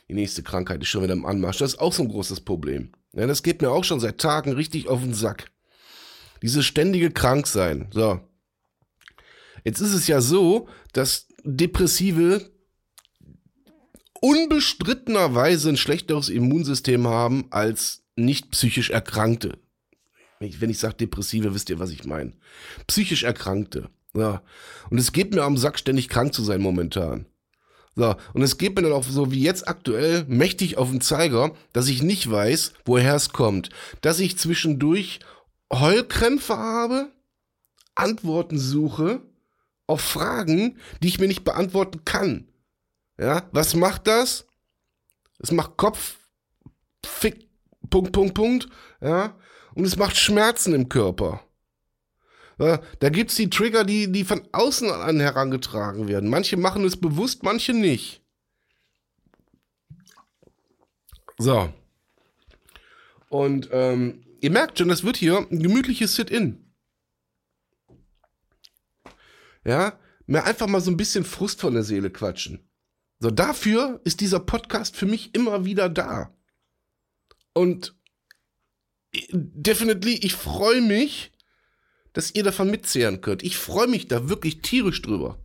die 0.09 0.13
nächste 0.13 0.43
Krankheit 0.43 0.81
ist 0.81 0.89
schon 0.89 1.03
wieder 1.03 1.13
im 1.13 1.25
Anmarsch. 1.25 1.57
Das 1.57 1.73
ist 1.73 1.79
auch 1.79 1.93
so 1.93 2.03
ein 2.03 2.09
großes 2.09 2.41
Problem. 2.41 2.91
Ja, 3.13 3.25
das 3.25 3.43
geht 3.43 3.61
mir 3.61 3.71
auch 3.71 3.83
schon 3.83 3.99
seit 3.99 4.19
Tagen 4.19 4.53
richtig 4.53 4.87
auf 4.87 5.01
den 5.01 5.13
Sack. 5.13 5.51
Dieses 6.41 6.65
ständige 6.65 7.11
Kranksein. 7.11 7.87
So, 7.91 8.19
Jetzt 9.63 9.79
ist 9.81 9.93
es 9.93 10.07
ja 10.07 10.21
so, 10.21 10.67
dass 10.93 11.27
Depressive 11.43 12.51
unbestrittenerweise 14.21 15.69
ein 15.69 15.77
schlechteres 15.77 16.29
Immunsystem 16.29 17.07
haben 17.07 17.45
als 17.49 18.03
nicht 18.15 18.51
psychisch 18.51 18.91
Erkrankte. 18.91 19.57
Wenn 20.39 20.69
ich 20.69 20.79
sage 20.79 20.95
Depressive, 20.95 21.53
wisst 21.53 21.69
ihr, 21.69 21.79
was 21.79 21.91
ich 21.91 22.05
meine. 22.05 22.33
Psychisch 22.87 23.23
Erkrankte. 23.23 23.89
Ja. 24.13 24.43
Und 24.89 24.97
es 24.97 25.11
geht 25.11 25.33
mir 25.33 25.43
am 25.43 25.57
Sack, 25.57 25.77
ständig 25.77 26.09
krank 26.09 26.33
zu 26.33 26.43
sein 26.43 26.61
momentan. 26.61 27.25
So, 27.95 28.15
und 28.33 28.41
es 28.41 28.57
geht 28.57 28.75
mir 28.75 28.83
dann 28.83 28.93
auch 28.93 29.03
so 29.03 29.31
wie 29.31 29.41
jetzt 29.41 29.67
aktuell 29.67 30.23
mächtig 30.27 30.77
auf 30.77 30.89
den 30.89 31.01
Zeiger, 31.01 31.53
dass 31.73 31.89
ich 31.89 32.01
nicht 32.01 32.29
weiß, 32.29 32.73
woher 32.85 33.15
es 33.15 33.33
kommt. 33.33 33.69
Dass 33.99 34.19
ich 34.19 34.37
zwischendurch 34.37 35.19
Heulkrämpfe 35.71 36.55
habe, 36.55 37.11
Antworten 37.95 38.57
suche 38.57 39.21
auf 39.91 40.01
Fragen, 40.01 40.77
die 41.01 41.09
ich 41.09 41.19
mir 41.19 41.27
nicht 41.27 41.43
beantworten 41.43 42.05
kann. 42.05 42.47
Ja, 43.19 43.47
was 43.51 43.75
macht 43.75 44.07
das? 44.07 44.47
Es 45.39 45.51
macht 45.51 45.77
Kopf, 45.77 46.15
Fick, 47.05 47.49
Punkt, 47.89 48.11
Punkt, 48.13 48.33
Punkt, 48.33 48.69
ja, 49.01 49.35
und 49.75 49.85
es 49.85 49.97
macht 49.97 50.17
Schmerzen 50.17 50.73
im 50.73 50.89
Körper. 50.89 51.43
Ja, 52.59 52.79
da 52.99 53.09
gibt's 53.09 53.35
die 53.35 53.49
Trigger, 53.49 53.83
die, 53.83 54.11
die 54.11 54.23
von 54.23 54.47
außen 54.51 54.89
an 54.91 55.19
herangetragen 55.19 56.07
werden. 56.07 56.29
Manche 56.29 56.57
machen 56.57 56.85
es 56.85 56.95
bewusst, 56.95 57.43
manche 57.43 57.73
nicht. 57.73 58.21
So. 61.37 61.73
Und 63.29 63.69
ähm, 63.71 64.23
ihr 64.41 64.51
merkt 64.51 64.77
schon, 64.77 64.89
das 64.89 65.03
wird 65.03 65.17
hier 65.17 65.39
ein 65.49 65.63
gemütliches 65.63 66.15
Sit-In 66.15 66.70
ja, 69.65 69.99
mir 70.25 70.43
einfach 70.43 70.67
mal 70.67 70.81
so 70.81 70.91
ein 70.91 70.97
bisschen 70.97 71.23
Frust 71.23 71.61
von 71.61 71.73
der 71.73 71.83
Seele 71.83 72.09
quatschen. 72.09 72.67
So, 73.19 73.29
dafür 73.29 74.01
ist 74.03 74.21
dieser 74.21 74.39
Podcast 74.39 74.95
für 74.95 75.05
mich 75.05 75.35
immer 75.35 75.65
wieder 75.65 75.89
da. 75.89 76.33
Und 77.53 77.95
definitiv, 79.31 80.23
ich 80.23 80.33
freue 80.33 80.81
mich, 80.81 81.31
dass 82.13 82.33
ihr 82.33 82.43
davon 82.43 82.71
mitzehren 82.71 83.21
könnt. 83.21 83.43
Ich 83.43 83.57
freue 83.57 83.87
mich 83.87 84.07
da 84.07 84.29
wirklich 84.29 84.61
tierisch 84.61 85.01
drüber. 85.01 85.37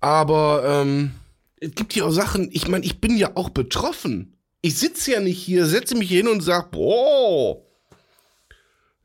Aber 0.00 0.62
ähm, 0.64 1.12
es 1.56 1.74
gibt 1.74 1.92
hier 1.92 2.06
auch 2.06 2.12
Sachen, 2.12 2.50
ich 2.52 2.68
meine, 2.68 2.84
ich 2.84 3.00
bin 3.00 3.16
ja 3.16 3.36
auch 3.36 3.50
betroffen. 3.50 4.36
Ich 4.60 4.76
sitze 4.76 5.12
ja 5.12 5.20
nicht 5.20 5.38
hier, 5.38 5.66
setze 5.66 5.94
mich 5.96 6.08
hier 6.08 6.18
hin 6.18 6.28
und 6.28 6.40
sage, 6.40 6.68
boah, 6.70 7.64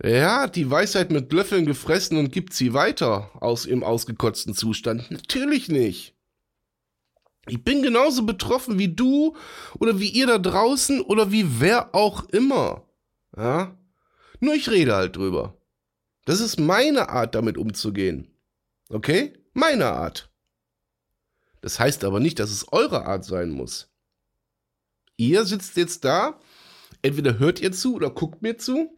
er 0.03 0.41
hat 0.41 0.55
die 0.57 0.69
Weisheit 0.69 1.11
mit 1.11 1.31
Löffeln 1.31 1.65
gefressen 1.65 2.17
und 2.17 2.31
gibt 2.31 2.53
sie 2.53 2.73
weiter 2.73 3.31
aus 3.41 3.65
im 3.65 3.83
ausgekotzten 3.83 4.53
Zustand. 4.53 5.09
Natürlich 5.09 5.69
nicht. 5.69 6.13
Ich 7.47 7.63
bin 7.63 7.81
genauso 7.81 8.25
betroffen 8.25 8.77
wie 8.77 8.93
du 8.93 9.35
oder 9.79 9.99
wie 9.99 10.09
ihr 10.09 10.27
da 10.27 10.37
draußen 10.39 11.01
oder 11.01 11.31
wie 11.31 11.61
wer 11.61 11.95
auch 11.95 12.27
immer. 12.29 12.85
Ja? 13.35 13.77
Nur 14.41 14.55
ich 14.55 14.69
rede 14.69 14.93
halt 14.93 15.15
drüber. 15.15 15.57
Das 16.25 16.41
ist 16.41 16.59
meine 16.59 17.07
Art, 17.07 17.33
damit 17.33 17.57
umzugehen. 17.57 18.27
Okay? 18.89 19.33
Meine 19.53 19.85
Art. 19.85 20.29
Das 21.61 21.79
heißt 21.79 22.03
aber 22.03 22.19
nicht, 22.19 22.39
dass 22.39 22.51
es 22.51 22.73
eure 22.73 23.05
Art 23.05 23.23
sein 23.23 23.51
muss. 23.51 23.89
Ihr 25.15 25.45
sitzt 25.45 25.77
jetzt 25.77 26.03
da, 26.03 26.39
entweder 27.01 27.39
hört 27.39 27.61
ihr 27.61 27.71
zu 27.71 27.95
oder 27.95 28.09
guckt 28.09 28.41
mir 28.41 28.57
zu. 28.57 28.97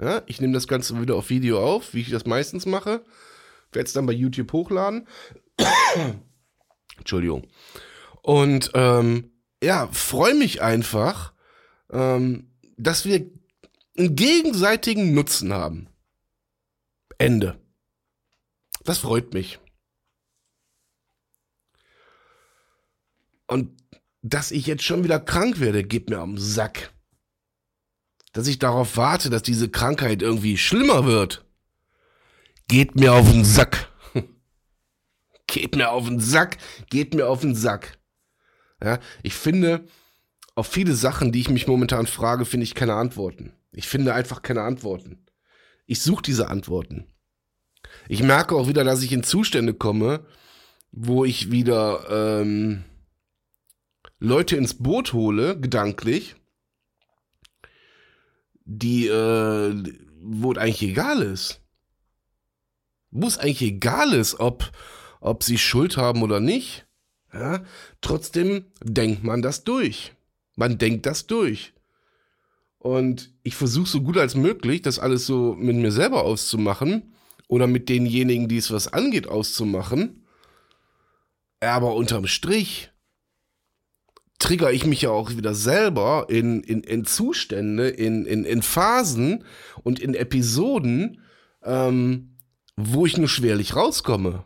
Ja, 0.00 0.22
ich 0.26 0.40
nehme 0.40 0.52
das 0.52 0.68
Ganze 0.68 1.00
wieder 1.00 1.14
auf 1.14 1.30
Video 1.30 1.62
auf, 1.62 1.94
wie 1.94 2.00
ich 2.00 2.10
das 2.10 2.26
meistens 2.26 2.66
mache. 2.66 3.04
Werde 3.72 3.86
es 3.86 3.92
dann 3.92 4.06
bei 4.06 4.12
YouTube 4.12 4.52
hochladen. 4.52 5.08
Entschuldigung. 6.98 7.46
Und 8.22 8.70
ähm, 8.74 9.32
ja, 9.62 9.88
freue 9.92 10.34
mich 10.34 10.60
einfach, 10.62 11.32
ähm, 11.90 12.50
dass 12.76 13.04
wir 13.04 13.30
einen 13.96 14.16
gegenseitigen 14.16 15.14
Nutzen 15.14 15.52
haben. 15.52 15.88
Ende. 17.18 17.58
Das 18.84 18.98
freut 18.98 19.32
mich. 19.32 19.58
Und 23.46 23.80
dass 24.22 24.50
ich 24.50 24.66
jetzt 24.66 24.82
schon 24.82 25.04
wieder 25.04 25.20
krank 25.20 25.60
werde, 25.60 25.84
geht 25.84 26.10
mir 26.10 26.18
am 26.18 26.36
Sack. 26.36 26.92
Dass 28.36 28.48
ich 28.48 28.58
darauf 28.58 28.98
warte, 28.98 29.30
dass 29.30 29.42
diese 29.42 29.70
Krankheit 29.70 30.20
irgendwie 30.20 30.58
schlimmer 30.58 31.06
wird, 31.06 31.46
geht 32.68 32.94
mir 32.94 33.14
auf 33.14 33.32
den 33.32 33.46
Sack. 33.46 33.90
geht 35.46 35.74
mir 35.74 35.88
auf 35.88 36.06
den 36.06 36.20
Sack, 36.20 36.58
geht 36.90 37.14
mir 37.14 37.28
auf 37.28 37.40
den 37.40 37.54
Sack. 37.54 37.98
Ja, 38.84 38.98
ich 39.22 39.32
finde, 39.32 39.86
auf 40.54 40.66
viele 40.66 40.92
Sachen, 40.92 41.32
die 41.32 41.40
ich 41.40 41.48
mich 41.48 41.66
momentan 41.66 42.06
frage, 42.06 42.44
finde 42.44 42.64
ich 42.64 42.74
keine 42.74 42.92
Antworten. 42.92 43.54
Ich 43.72 43.88
finde 43.88 44.12
einfach 44.12 44.42
keine 44.42 44.60
Antworten. 44.60 45.24
Ich 45.86 46.02
suche 46.02 46.20
diese 46.20 46.48
Antworten. 46.48 47.06
Ich 48.06 48.22
merke 48.22 48.54
auch 48.54 48.68
wieder, 48.68 48.84
dass 48.84 49.02
ich 49.02 49.12
in 49.12 49.22
Zustände 49.22 49.72
komme, 49.72 50.26
wo 50.92 51.24
ich 51.24 51.50
wieder 51.50 52.42
ähm, 52.42 52.84
Leute 54.18 54.56
ins 54.56 54.74
Boot 54.74 55.14
hole, 55.14 55.58
gedanklich, 55.58 56.36
die, 58.66 59.06
äh, 59.06 59.94
wo 60.20 60.52
es 60.52 60.58
eigentlich 60.58 60.82
egal 60.82 61.22
ist. 61.22 61.62
Wo 63.10 63.26
es 63.26 63.38
eigentlich 63.38 63.62
egal 63.62 64.12
ist, 64.12 64.38
ob, 64.40 64.70
ob 65.20 65.42
sie 65.42 65.56
Schuld 65.56 65.96
haben 65.96 66.22
oder 66.22 66.40
nicht. 66.40 66.86
Ja? 67.32 67.64
Trotzdem 68.02 68.66
denkt 68.82 69.24
man 69.24 69.40
das 69.40 69.64
durch. 69.64 70.12
Man 70.56 70.78
denkt 70.78 71.06
das 71.06 71.26
durch. 71.26 71.72
Und 72.78 73.32
ich 73.42 73.56
versuche 73.56 73.88
so 73.88 74.02
gut 74.02 74.18
als 74.18 74.34
möglich, 74.34 74.82
das 74.82 74.98
alles 74.98 75.26
so 75.26 75.54
mit 75.54 75.76
mir 75.76 75.92
selber 75.92 76.24
auszumachen 76.24 77.14
oder 77.48 77.66
mit 77.66 77.88
denjenigen, 77.88 78.48
die 78.48 78.58
es 78.58 78.70
was 78.70 78.92
angeht, 78.92 79.28
auszumachen. 79.28 80.24
Aber 81.60 81.94
unterm 81.94 82.26
Strich 82.26 82.90
trigger 84.38 84.72
ich 84.72 84.86
mich 84.86 85.02
ja 85.02 85.10
auch 85.10 85.30
wieder 85.30 85.54
selber 85.54 86.26
in, 86.28 86.62
in, 86.62 86.82
in 86.82 87.04
Zustände, 87.04 87.88
in, 87.88 88.26
in, 88.26 88.44
in 88.44 88.62
Phasen 88.62 89.44
und 89.82 89.98
in 89.98 90.14
Episoden, 90.14 91.22
ähm, 91.62 92.36
wo 92.76 93.06
ich 93.06 93.16
nur 93.16 93.28
schwerlich 93.28 93.74
rauskomme. 93.74 94.44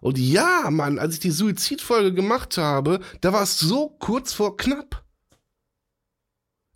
Und 0.00 0.18
ja, 0.18 0.70
Mann, 0.70 0.98
als 0.98 1.14
ich 1.14 1.20
die 1.20 1.30
Suizidfolge 1.30 2.12
gemacht 2.12 2.58
habe, 2.58 3.00
da 3.22 3.32
war 3.32 3.42
es 3.42 3.58
so 3.58 3.88
kurz 3.88 4.34
vor 4.34 4.58
knapp. 4.58 5.02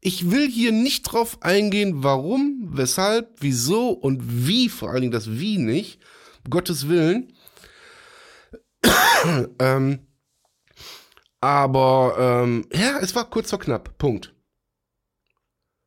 Ich 0.01 0.31
will 0.31 0.49
hier 0.49 0.73
nicht 0.73 1.03
drauf 1.03 1.43
eingehen, 1.43 2.03
warum, 2.03 2.71
weshalb, 2.73 3.37
wieso 3.41 3.91
und 3.91 4.47
wie, 4.47 4.71
vor 4.71 4.91
allen 4.91 5.03
Dingen 5.03 5.13
das 5.13 5.39
Wie 5.39 5.59
nicht, 5.59 6.01
Gottes 6.49 6.89
Willen. 6.89 7.35
ähm, 9.59 10.08
aber 11.41 12.17
ähm, 12.19 12.67
ja, 12.73 12.99
es 13.01 13.15
war 13.15 13.29
kurz 13.31 13.51
vor 13.51 13.59
knapp. 13.59 13.97
Punkt. 13.99 14.35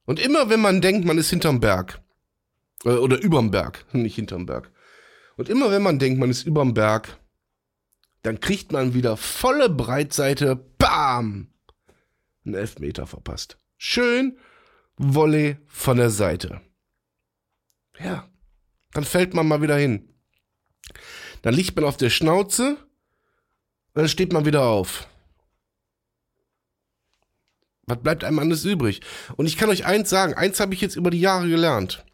Und 0.06 0.20
immer 0.20 0.50
wenn 0.50 0.62
man 0.62 0.82
denkt, 0.82 1.06
man 1.06 1.18
ist 1.18 1.30
hinterm 1.30 1.60
Berg, 1.60 2.02
äh, 2.84 2.90
oder 2.90 3.22
überm 3.22 3.52
Berg, 3.52 3.86
nicht 3.94 4.16
hinterm 4.16 4.46
Berg. 4.46 4.72
Und 5.38 5.50
immer 5.50 5.72
wenn 5.72 5.82
man 5.82 6.00
denkt, 6.00 6.20
man 6.20 6.30
ist 6.30 6.44
überm 6.44 6.74
Berg, 6.74 7.18
dann 8.24 8.40
kriegt 8.40 8.72
man 8.72 8.94
wieder 8.94 9.18
volle 9.18 9.70
Breitseite, 9.70 10.56
bam, 10.56 11.52
einen 12.46 12.56
Elfmeter 12.56 13.08
verpasst. 13.08 13.58
Schön 13.78 14.38
Volley 14.98 15.58
von 15.68 15.98
der 15.98 16.12
Seite. 16.12 16.62
Ja, 18.00 18.30
dann 18.94 19.04
fällt 19.04 19.34
man 19.34 19.48
mal 19.48 19.62
wieder 19.62 19.78
hin. 19.78 20.14
Dann 21.42 21.54
liegt 21.54 21.76
man 21.76 21.86
auf 21.86 21.98
der 21.98 22.10
Schnauze, 22.10 22.78
dann 23.94 24.08
steht 24.08 24.34
man 24.34 24.46
wieder 24.46 24.64
auf. 24.64 25.08
Was 27.92 28.02
bleibt 28.02 28.24
einem 28.24 28.40
anders 28.40 28.64
übrig? 28.64 29.02
Und 29.36 29.48
ich 29.48 29.58
kann 29.58 29.70
euch 29.70 29.86
eins 29.86 30.10
sagen, 30.10 30.34
eins 30.34 30.62
habe 30.62 30.74
ich 30.74 30.80
jetzt 30.80 30.96
über 30.96 31.12
die 31.12 31.20
Jahre 31.20 31.50
gelernt. 31.50 32.06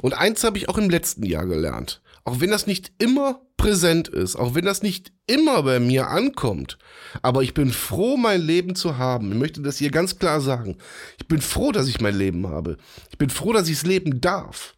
Und 0.00 0.14
eins 0.14 0.42
habe 0.44 0.56
ich 0.56 0.70
auch 0.70 0.78
im 0.78 0.88
letzten 0.88 1.24
Jahr 1.24 1.44
gelernt. 1.44 2.00
Auch 2.24 2.40
wenn 2.40 2.50
das 2.50 2.66
nicht 2.66 2.92
immer 2.98 3.42
präsent 3.58 4.08
ist, 4.08 4.36
auch 4.36 4.54
wenn 4.54 4.64
das 4.64 4.82
nicht 4.82 5.12
immer 5.26 5.62
bei 5.62 5.78
mir 5.78 6.08
ankommt. 6.08 6.78
Aber 7.20 7.42
ich 7.42 7.52
bin 7.52 7.70
froh, 7.70 8.16
mein 8.16 8.40
Leben 8.40 8.74
zu 8.74 8.96
haben. 8.96 9.32
Ich 9.32 9.38
möchte 9.38 9.60
das 9.60 9.76
hier 9.76 9.90
ganz 9.90 10.18
klar 10.18 10.40
sagen. 10.40 10.78
Ich 11.18 11.28
bin 11.28 11.42
froh, 11.42 11.70
dass 11.70 11.86
ich 11.86 12.00
mein 12.00 12.16
Leben 12.16 12.48
habe. 12.48 12.78
Ich 13.10 13.18
bin 13.18 13.28
froh, 13.28 13.52
dass 13.52 13.68
ich 13.68 13.76
es 13.76 13.86
leben 13.86 14.22
darf. 14.22 14.74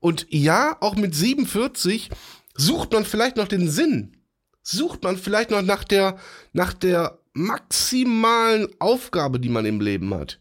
Und 0.00 0.26
ja, 0.30 0.76
auch 0.80 0.96
mit 0.96 1.14
47 1.14 2.10
sucht 2.56 2.92
man 2.92 3.04
vielleicht 3.04 3.36
noch 3.36 3.46
den 3.46 3.68
Sinn. 3.70 4.16
Sucht 4.62 5.04
man 5.04 5.16
vielleicht 5.16 5.50
noch 5.50 5.62
nach 5.62 5.84
der, 5.84 6.18
nach 6.52 6.72
der 6.72 7.20
maximalen 7.36 8.68
Aufgabe, 8.78 9.38
die 9.38 9.48
man 9.48 9.66
im 9.66 9.80
Leben 9.80 10.14
hat. 10.14 10.40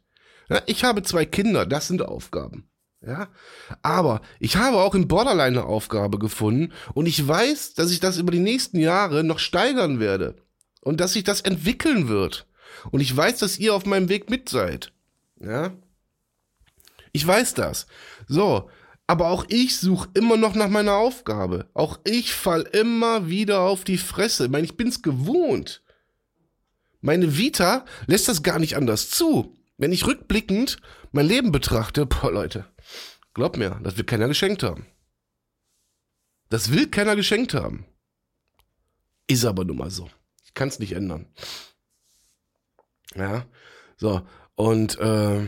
Ja, 0.50 0.62
ich 0.66 0.84
habe 0.84 1.04
zwei 1.04 1.26
Kinder, 1.26 1.66
das 1.66 1.88
sind 1.88 2.02
Aufgaben. 2.02 2.70
Ja, 3.06 3.28
aber 3.84 4.22
ich 4.40 4.56
habe 4.56 4.78
auch 4.78 4.96
im 4.96 5.08
Borderline 5.08 5.60
eine 5.60 5.66
Aufgabe 5.66 6.18
gefunden 6.18 6.74
und 6.96 7.06
ich 7.06 7.28
weiß, 7.28 7.76
dass 7.76 7.92
ich 7.92 8.00
das 8.00 8.18
über 8.18 8.32
die 8.32 8.40
nächsten 8.40 8.80
Jahre 8.80 9.24
noch 9.24 9.38
steigern 9.38 10.00
werde 10.00 10.36
und 10.82 11.00
dass 11.00 11.14
sich 11.14 11.24
das 11.24 11.42
entwickeln 11.42 12.08
wird. 12.08 12.48
Und 12.92 13.02
ich 13.02 13.16
weiß, 13.16 13.38
dass 13.38 13.60
ihr 13.60 13.76
auf 13.76 13.86
meinem 13.86 14.10
Weg 14.10 14.32
mit 14.32 14.50
seid. 14.50 14.92
Ja, 15.40 15.74
ich 17.12 17.26
weiß 17.28 17.54
das. 17.54 17.86
So, 18.28 18.70
aber 19.06 19.30
auch 19.30 19.46
ich 19.50 19.78
suche 19.78 20.10
immer 20.16 20.38
noch 20.38 20.56
nach 20.56 20.70
meiner 20.70 20.96
Aufgabe. 20.96 21.70
Auch 21.74 22.00
ich 22.06 22.34
fall 22.34 22.64
immer 22.64 23.30
wieder 23.30 23.62
auf 23.62 23.84
die 23.84 24.00
Fresse. 24.00 24.46
Ich 24.46 24.52
meine, 24.52 24.66
ich 24.66 24.78
bin's 24.78 25.04
gewohnt. 25.04 25.84
Meine 27.06 27.38
Vita 27.38 27.86
lässt 28.08 28.28
das 28.28 28.42
gar 28.42 28.58
nicht 28.58 28.76
anders 28.76 29.12
zu. 29.12 29.56
Wenn 29.78 29.92
ich 29.92 30.08
rückblickend 30.08 30.78
mein 31.12 31.28
Leben 31.28 31.52
betrachte, 31.52 32.08
boah 32.08 32.32
Leute, 32.32 32.66
glaub 33.36 33.58
mir, 33.58 33.80
das 33.84 33.96
will 33.98 34.06
keiner 34.06 34.28
geschenkt 34.28 34.64
haben. 34.64 34.88
Das 36.50 36.72
will 36.72 36.90
keiner 36.90 37.16
geschenkt 37.16 37.54
haben. 37.54 37.86
Ist 39.28 39.46
aber 39.46 39.66
nun 39.66 39.78
mal 39.78 39.92
so. 39.92 40.10
Ich 40.46 40.56
kann 40.56 40.68
es 40.68 40.80
nicht 40.80 40.94
ändern. 40.94 41.28
Ja, 43.14 43.46
so. 43.98 44.28
Und 44.56 44.98
äh, 44.98 45.42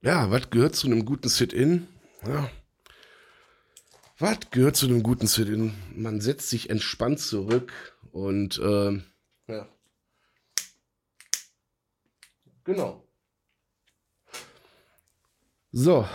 ja, 0.00 0.30
was 0.30 0.50
gehört 0.50 0.76
zu 0.76 0.86
einem 0.86 1.04
guten 1.04 1.28
Sit-In? 1.28 1.88
Ja. 2.24 2.48
Was 4.20 4.38
gehört 4.52 4.76
zu 4.76 4.86
einem 4.86 5.02
guten 5.02 5.26
Sit-In? 5.26 5.74
Man 5.96 6.20
setzt 6.20 6.50
sich 6.50 6.70
entspannt 6.70 7.18
zurück 7.18 7.72
und 8.12 8.58
äh, 8.60 8.92
ja. 9.48 9.73
Genau. 12.64 13.06
So. 15.72 16.08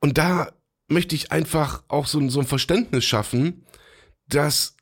Und 0.00 0.18
da 0.18 0.52
möchte 0.88 1.14
ich 1.14 1.30
einfach 1.30 1.84
auch 1.88 2.06
so, 2.06 2.28
so 2.28 2.40
ein 2.40 2.46
Verständnis 2.46 3.04
schaffen, 3.04 3.64
dass 4.26 4.76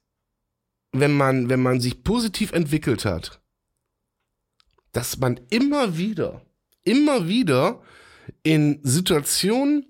wenn 0.92 1.12
man, 1.16 1.48
wenn 1.48 1.62
man 1.62 1.80
sich 1.80 2.02
positiv 2.02 2.52
entwickelt 2.52 3.04
hat, 3.04 3.40
dass 4.92 5.18
man 5.18 5.40
immer 5.50 5.98
wieder, 5.98 6.42
immer 6.84 7.28
wieder 7.28 7.82
in 8.42 8.80
Situationen, 8.82 9.84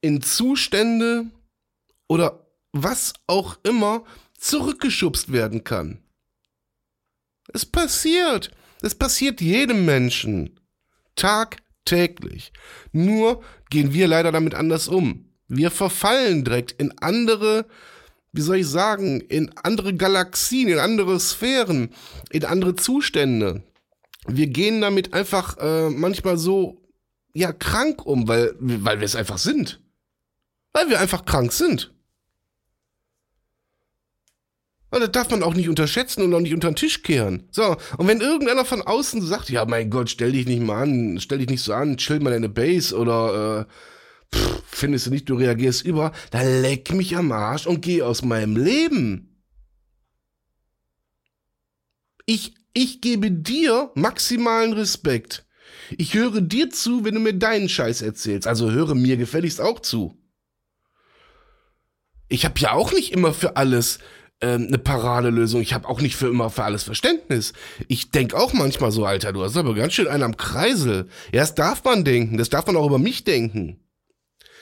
in 0.00 0.22
Zustände 0.22 1.30
oder 2.06 2.46
was 2.72 3.14
auch 3.26 3.58
immer 3.62 4.04
zurückgeschubst 4.38 5.32
werden 5.32 5.64
kann. 5.64 6.03
Es 7.52 7.66
passiert. 7.66 8.50
Es 8.82 8.94
passiert 8.94 9.40
jedem 9.40 9.84
Menschen. 9.84 10.60
Tagtäglich. 11.16 12.52
Nur 12.92 13.42
gehen 13.70 13.92
wir 13.92 14.08
leider 14.08 14.32
damit 14.32 14.54
anders 14.54 14.88
um. 14.88 15.30
Wir 15.48 15.70
verfallen 15.70 16.44
direkt 16.44 16.72
in 16.72 16.98
andere 16.98 17.66
wie 18.34 18.40
soll 18.40 18.56
ich 18.56 18.66
sagen, 18.66 19.20
in 19.20 19.56
andere 19.62 19.94
Galaxien, 19.94 20.68
in 20.68 20.80
andere 20.80 21.20
Sphären, 21.20 21.90
in 22.30 22.44
andere 22.44 22.74
Zustände. 22.74 23.62
Wir 24.26 24.48
gehen 24.48 24.80
damit 24.80 25.14
einfach 25.14 25.56
äh, 25.58 25.88
manchmal 25.88 26.36
so, 26.36 26.82
ja, 27.32 27.52
krank 27.52 28.04
um, 28.04 28.26
weil, 28.26 28.56
weil 28.58 28.98
wir 28.98 29.04
es 29.04 29.14
einfach 29.14 29.38
sind. 29.38 29.80
Weil 30.72 30.90
wir 30.90 30.98
einfach 30.98 31.24
krank 31.24 31.52
sind. 31.52 31.93
Und 34.94 35.00
das 35.00 35.10
darf 35.10 35.28
man 35.28 35.42
auch 35.42 35.54
nicht 35.54 35.68
unterschätzen 35.68 36.22
und 36.22 36.32
auch 36.32 36.40
nicht 36.40 36.54
unter 36.54 36.70
den 36.70 36.76
Tisch 36.76 37.02
kehren. 37.02 37.48
So, 37.50 37.76
und 37.98 38.06
wenn 38.06 38.20
irgendeiner 38.20 38.64
von 38.64 38.80
außen 38.80 39.22
sagt, 39.22 39.50
ja, 39.50 39.64
mein 39.64 39.90
Gott, 39.90 40.08
stell 40.08 40.30
dich 40.30 40.46
nicht 40.46 40.62
mal 40.62 40.82
an, 40.82 41.18
stell 41.18 41.38
dich 41.38 41.48
nicht 41.48 41.62
so 41.62 41.74
an, 41.74 41.96
chill 41.96 42.20
mal 42.20 42.30
deine 42.30 42.48
Base 42.48 42.96
oder 42.96 43.66
äh, 44.32 44.36
pff, 44.36 44.62
findest 44.68 45.06
du 45.06 45.10
nicht, 45.10 45.28
du 45.28 45.34
reagierst 45.34 45.84
über, 45.84 46.12
dann 46.30 46.62
leck 46.62 46.92
mich 46.92 47.16
am 47.16 47.32
Arsch 47.32 47.66
und 47.66 47.80
geh 47.80 48.02
aus 48.02 48.22
meinem 48.22 48.56
Leben. 48.56 49.42
Ich, 52.24 52.54
ich 52.72 53.00
gebe 53.00 53.32
dir 53.32 53.90
maximalen 53.96 54.74
Respekt. 54.74 55.44
Ich 55.98 56.14
höre 56.14 56.40
dir 56.40 56.70
zu, 56.70 57.04
wenn 57.04 57.14
du 57.14 57.20
mir 57.20 57.34
deinen 57.34 57.68
Scheiß 57.68 58.00
erzählst. 58.00 58.46
Also 58.46 58.70
höre 58.70 58.94
mir 58.94 59.16
gefälligst 59.16 59.60
auch 59.60 59.80
zu. 59.80 60.16
Ich 62.28 62.44
habe 62.44 62.60
ja 62.60 62.70
auch 62.70 62.92
nicht 62.92 63.12
immer 63.12 63.34
für 63.34 63.56
alles 63.56 63.98
ähm, 64.44 64.66
eine 64.68 64.78
Paradelösung. 64.78 65.62
Ich 65.62 65.72
habe 65.72 65.88
auch 65.88 66.02
nicht 66.02 66.16
für 66.16 66.28
immer 66.28 66.50
für 66.50 66.64
alles 66.64 66.82
Verständnis. 66.82 67.54
Ich 67.88 68.10
denk 68.10 68.34
auch 68.34 68.52
manchmal 68.52 68.90
so, 68.92 69.06
Alter, 69.06 69.32
du 69.32 69.42
hast 69.42 69.56
aber 69.56 69.74
ganz 69.74 69.94
schön 69.94 70.06
einen 70.06 70.22
am 70.22 70.36
Kreisel. 70.36 71.08
Ja, 71.32 71.40
das 71.40 71.54
darf 71.54 71.82
man 71.84 72.04
denken. 72.04 72.36
Das 72.36 72.50
darf 72.50 72.66
man 72.66 72.76
auch 72.76 72.86
über 72.86 72.98
mich 72.98 73.24
denken. 73.24 73.80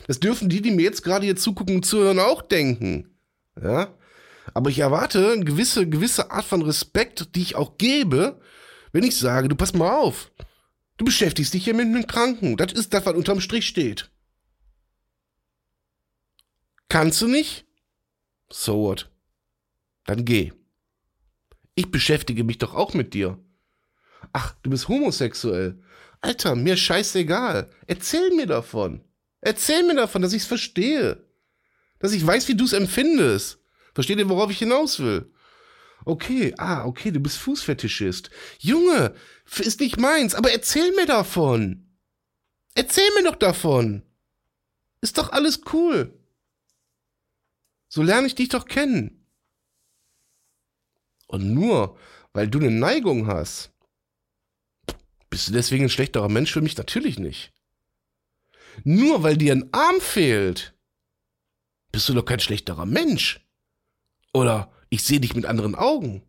Das 0.06 0.20
dürfen 0.20 0.48
die, 0.48 0.62
die 0.62 0.70
mir 0.70 0.82
jetzt 0.82 1.02
gerade 1.02 1.24
hier 1.24 1.34
zugucken 1.34 1.76
und 1.76 1.86
zuhören, 1.86 2.20
auch 2.20 2.42
denken. 2.42 3.10
Ja. 3.60 3.92
Aber 4.54 4.70
ich 4.70 4.78
erwarte 4.78 5.32
eine 5.32 5.44
gewisse, 5.44 5.88
gewisse 5.88 6.30
Art 6.30 6.44
von 6.44 6.62
Respekt, 6.62 7.34
die 7.34 7.42
ich 7.42 7.56
auch 7.56 7.76
gebe, 7.76 8.40
wenn 8.92 9.04
ich 9.04 9.16
sage, 9.16 9.48
du 9.48 9.56
pass 9.56 9.74
mal 9.74 9.96
auf. 9.96 10.30
Du 10.96 11.04
beschäftigst 11.04 11.54
dich 11.54 11.64
hier 11.64 11.74
mit 11.74 11.86
einem 11.86 12.06
Kranken. 12.06 12.56
Das 12.56 12.72
ist 12.72 12.94
das, 12.94 13.04
was 13.04 13.14
unterm 13.14 13.40
Strich 13.40 13.66
steht. 13.66 14.10
Kannst 16.88 17.20
du 17.22 17.26
nicht? 17.26 17.64
So 18.48 18.76
what? 18.82 19.11
Dann 20.04 20.24
geh. 20.24 20.52
Ich 21.74 21.90
beschäftige 21.90 22.44
mich 22.44 22.58
doch 22.58 22.74
auch 22.74 22.94
mit 22.94 23.14
dir. 23.14 23.38
Ach, 24.32 24.54
du 24.62 24.70
bist 24.70 24.88
homosexuell. 24.88 25.82
Alter, 26.20 26.54
mir 26.54 26.76
scheißegal. 26.76 27.70
Erzähl 27.86 28.30
mir 28.30 28.46
davon. 28.46 29.04
Erzähl 29.40 29.82
mir 29.82 29.96
davon, 29.96 30.22
dass 30.22 30.32
ich's 30.32 30.46
verstehe. 30.46 31.26
Dass 31.98 32.12
ich 32.12 32.26
weiß, 32.26 32.48
wie 32.48 32.54
du's 32.54 32.72
empfindest. 32.72 33.58
Versteht 33.94 34.18
ihr, 34.18 34.28
worauf 34.28 34.50
ich 34.50 34.58
hinaus 34.58 35.00
will? 35.00 35.32
Okay, 36.04 36.54
ah, 36.58 36.84
okay, 36.84 37.10
du 37.10 37.20
bist 37.20 37.38
Fußfetischist. 37.38 38.30
Junge, 38.58 39.14
ist 39.58 39.80
nicht 39.80 39.98
meins, 39.98 40.34
aber 40.34 40.50
erzähl 40.50 40.92
mir 40.92 41.06
davon. 41.06 41.96
Erzähl 42.74 43.08
mir 43.16 43.24
doch 43.24 43.36
davon. 43.36 44.02
Ist 45.00 45.18
doch 45.18 45.30
alles 45.32 45.60
cool. 45.72 46.18
So 47.88 48.02
lerne 48.02 48.26
ich 48.26 48.34
dich 48.34 48.48
doch 48.48 48.66
kennen. 48.66 49.21
Und 51.32 51.54
nur 51.54 51.96
weil 52.34 52.46
du 52.46 52.58
eine 52.58 52.70
Neigung 52.70 53.26
hast, 53.26 53.72
bist 55.30 55.48
du 55.48 55.52
deswegen 55.52 55.84
ein 55.84 55.90
schlechterer 55.90 56.28
Mensch 56.28 56.52
für 56.52 56.60
mich? 56.60 56.76
Natürlich 56.76 57.18
nicht. 57.18 57.54
Nur 58.84 59.22
weil 59.22 59.38
dir 59.38 59.54
ein 59.54 59.72
Arm 59.72 59.98
fehlt, 60.00 60.74
bist 61.90 62.06
du 62.08 62.12
doch 62.12 62.26
kein 62.26 62.40
schlechterer 62.40 62.84
Mensch. 62.84 63.40
Oder 64.34 64.70
ich 64.90 65.04
sehe 65.04 65.20
dich 65.20 65.34
mit 65.34 65.46
anderen 65.46 65.74
Augen. 65.74 66.22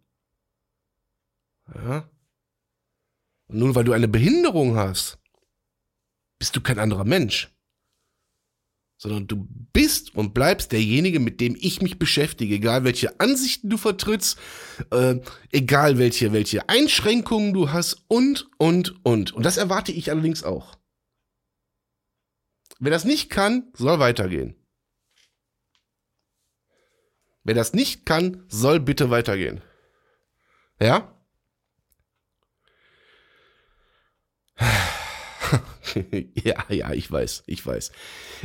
Ja. 1.76 2.10
Und 3.48 3.60
nur 3.60 3.76
weil 3.76 3.84
du 3.84 3.92
eine 3.92 4.08
Behinderung 4.08 4.78
hast, 4.78 5.18
bist 6.40 6.56
du 6.56 6.62
kein 6.62 6.80
anderer 6.80 7.04
Mensch 7.04 7.54
sondern 9.04 9.28
du 9.28 9.46
bist 9.74 10.16
und 10.16 10.34
bleibst 10.34 10.72
derjenige, 10.72 11.20
mit 11.20 11.42
dem 11.42 11.58
ich 11.60 11.82
mich 11.82 12.00
beschäftige, 12.00 12.56
egal 12.56 12.86
welche 12.86 13.20
Ansichten 13.20 13.70
du 13.70 13.76
vertrittst, 13.76 14.40
äh, 14.92 15.20
egal 15.52 15.98
welche, 15.98 16.32
welche 16.32 16.70
Einschränkungen 16.70 17.54
du 17.54 17.74
hast 17.74 17.98
und, 18.08 18.48
und, 18.58 18.96
und. 19.04 19.34
Und 19.34 19.46
das 19.46 19.58
erwarte 19.58 19.92
ich 19.92 20.10
allerdings 20.10 20.46
auch. 20.46 20.78
Wer 22.80 22.92
das 22.92 23.04
nicht 23.04 23.30
kann, 23.30 23.68
soll 23.74 24.00
weitergehen. 24.00 24.56
Wer 27.44 27.56
das 27.56 27.74
nicht 27.74 28.06
kann, 28.06 28.46
soll 28.48 28.80
bitte 28.80 29.10
weitergehen. 29.10 29.62
Ja? 30.80 31.13
ja, 36.36 36.66
ja, 36.70 36.94
ich 36.94 37.12
weiß, 37.12 37.44
ich 37.48 37.66
weiß. 37.66 37.92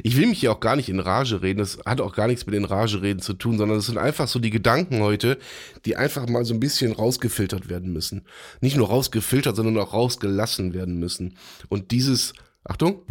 Ich 0.03 0.17
will 0.17 0.27
mich 0.27 0.41
hier 0.41 0.53
auch 0.53 0.61
gar 0.61 0.77
nicht 0.77 0.89
in 0.89 1.01
Rage 1.01 1.43
reden. 1.43 1.59
Das 1.59 1.79
hat 1.85 2.01
auch 2.01 2.15
gar 2.15 2.27
nichts 2.27 2.47
mit 2.47 2.55
den 2.55 2.65
Rage 2.65 3.03
reden 3.03 3.21
zu 3.21 3.35
tun, 3.35 3.59
sondern 3.59 3.79
es 3.79 3.87
sind 3.87 3.99
einfach 3.99 4.29
so 4.29 4.39
die 4.39 4.51
Gedanken 4.51 5.01
heute, 5.01 5.39
die 5.85 5.97
einfach 5.97 6.29
mal 6.29 6.45
so 6.45 6.55
ein 6.55 6.61
bisschen 6.61 6.93
rausgefiltert 6.93 7.69
werden 7.69 7.93
müssen. 7.93 8.27
Nicht 8.61 8.77
nur 8.77 8.89
rausgefiltert, 8.89 9.57
sondern 9.57 9.79
auch 9.79 9.93
rausgelassen 9.93 10.75
werden 10.75 10.99
müssen. 10.99 11.37
Und 11.69 11.91
dieses, 11.91 12.33
Achtung, 12.65 13.03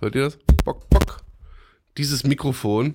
hört 0.00 0.14
ihr 0.14 0.22
das? 0.22 0.38
Bock, 0.64 0.88
bock. 0.90 1.22
Dieses 1.96 2.24
Mikrofon 2.24 2.94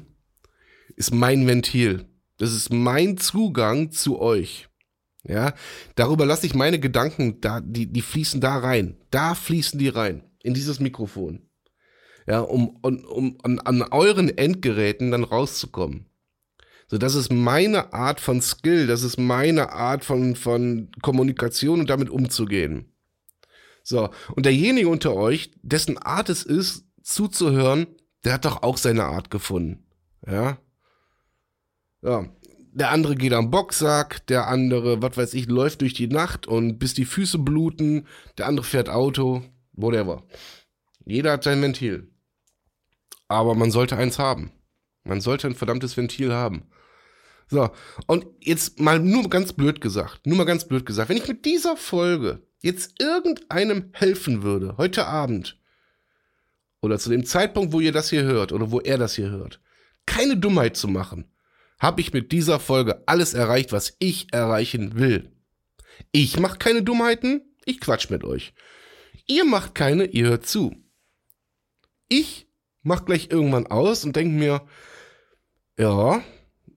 ist 0.95 1.13
mein 1.13 1.47
Ventil. 1.47 2.05
Das 2.37 2.53
ist 2.53 2.71
mein 2.71 3.17
Zugang 3.17 3.91
zu 3.91 4.19
euch. 4.19 4.67
Ja, 5.27 5.53
darüber 5.95 6.25
lasse 6.25 6.45
ich 6.45 6.53
meine 6.53 6.79
Gedanken, 6.79 7.41
da, 7.41 7.59
die, 7.59 7.87
die 7.87 8.01
fließen 8.01 8.41
da 8.41 8.57
rein. 8.57 8.97
Da 9.09 9.33
fließen 9.33 9.79
die 9.79 9.89
rein. 9.89 10.23
In 10.43 10.53
dieses 10.53 10.79
Mikrofon. 10.79 11.49
Ja, 12.27 12.41
um, 12.41 12.77
um, 12.81 13.03
um 13.05 13.37
an, 13.43 13.59
an 13.59 13.81
euren 13.91 14.35
Endgeräten 14.35 15.11
dann 15.11 15.23
rauszukommen. 15.23 16.05
So, 16.87 16.99
das 16.99 17.15
ist 17.15 17.31
meine 17.31 17.93
Art 17.93 18.19
von 18.19 18.41
Skill, 18.41 18.85
das 18.85 19.01
ist 19.01 19.17
meine 19.17 19.71
Art 19.71 20.05
von, 20.05 20.35
von 20.35 20.91
Kommunikation 21.01 21.79
und 21.79 21.89
damit 21.89 22.09
umzugehen. 22.11 22.91
So, 23.81 24.09
und 24.35 24.45
derjenige 24.45 24.89
unter 24.89 25.15
euch, 25.15 25.51
dessen 25.63 25.97
Art 25.97 26.29
es 26.29 26.43
ist, 26.43 26.85
zuzuhören, 27.01 27.87
der 28.23 28.33
hat 28.33 28.45
doch 28.45 28.63
auch 28.63 28.77
seine 28.77 29.05
Art 29.05 29.29
gefunden. 29.31 29.85
Ja. 30.27 30.59
Ja, 32.01 32.29
der 32.75 32.91
andere 32.91 33.15
geht 33.15 33.31
am 33.31 33.51
Boxsack, 33.51 34.27
der 34.27 34.47
andere, 34.47 35.01
was 35.01 35.15
weiß 35.15 35.33
ich, 35.33 35.47
läuft 35.47 35.79
durch 35.79 35.93
die 35.93 36.07
Nacht 36.07 36.45
und 36.45 36.77
bis 36.77 36.93
die 36.93 37.05
Füße 37.05 37.39
bluten, 37.39 38.05
der 38.37 38.47
andere 38.47 38.65
fährt 38.65 38.89
Auto, 38.89 39.43
whatever. 39.71 40.23
Jeder 41.05 41.31
hat 41.31 41.45
sein 41.45 41.61
Ventil. 41.61 42.11
Aber 43.29 43.55
man 43.55 43.71
sollte 43.71 43.95
eins 43.95 44.19
haben. 44.19 44.51
Man 45.05 45.21
sollte 45.21 45.47
ein 45.47 45.55
verdammtes 45.55 45.95
Ventil 45.95 46.33
haben. 46.33 46.63
So, 47.47 47.69
und 48.07 48.25
jetzt 48.41 48.79
mal 48.81 48.99
nur 48.99 49.29
ganz 49.29 49.53
blöd 49.53 49.79
gesagt, 49.79 50.27
nur 50.27 50.35
mal 50.35 50.43
ganz 50.45 50.67
blöd 50.67 50.85
gesagt, 50.85 51.09
wenn 51.09 51.17
ich 51.17 51.27
mit 51.27 51.45
dieser 51.45 51.77
Folge 51.77 52.41
jetzt 52.59 52.99
irgendeinem 52.99 53.91
helfen 53.93 54.43
würde, 54.43 54.75
heute 54.77 55.05
Abend, 55.05 55.57
oder 56.81 56.99
zu 56.99 57.09
dem 57.09 57.25
Zeitpunkt, 57.25 57.71
wo 57.71 57.79
ihr 57.79 57.93
das 57.93 58.09
hier 58.09 58.23
hört, 58.23 58.51
oder 58.51 58.71
wo 58.71 58.81
er 58.81 58.97
das 58.97 59.15
hier 59.15 59.29
hört, 59.29 59.61
keine 60.05 60.35
Dummheit 60.35 60.75
zu 60.75 60.87
machen, 60.87 61.31
habe 61.79 62.01
ich 62.01 62.13
mit 62.13 62.31
dieser 62.31 62.59
Folge 62.59 63.03
alles 63.07 63.33
erreicht, 63.33 63.71
was 63.71 63.95
ich 63.99 64.33
erreichen 64.33 64.97
will. 64.97 65.31
Ich 66.11 66.39
mache 66.39 66.57
keine 66.57 66.83
Dummheiten, 66.83 67.41
ich 67.65 67.79
quatsch 67.79 68.09
mit 68.09 68.23
euch. 68.23 68.53
Ihr 69.27 69.45
macht 69.45 69.75
keine, 69.75 70.05
ihr 70.05 70.27
hört 70.27 70.47
zu. 70.47 70.75
Ich 72.07 72.47
mach 72.83 73.05
gleich 73.05 73.29
irgendwann 73.31 73.67
aus 73.67 74.05
und 74.05 74.15
denke 74.15 74.37
mir, 74.37 74.65
ja, 75.77 76.23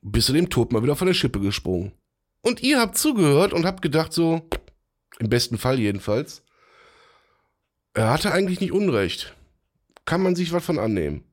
bist 0.00 0.28
du 0.28 0.32
dem 0.32 0.50
Tod 0.50 0.72
mal 0.72 0.82
wieder 0.82 0.96
von 0.96 1.06
der 1.06 1.14
Schippe 1.14 1.40
gesprungen. 1.40 1.92
Und 2.40 2.62
ihr 2.62 2.80
habt 2.80 2.96
zugehört 2.96 3.52
und 3.52 3.66
habt 3.66 3.82
gedacht 3.82 4.12
so, 4.12 4.48
im 5.18 5.28
besten 5.28 5.58
Fall 5.58 5.78
jedenfalls, 5.78 6.42
er 7.94 8.10
hatte 8.10 8.32
eigentlich 8.32 8.60
nicht 8.60 8.72
Unrecht. 8.72 9.34
Kann 10.04 10.22
man 10.22 10.34
sich 10.36 10.52
was 10.52 10.64
von 10.64 10.78
annehmen? 10.78 11.24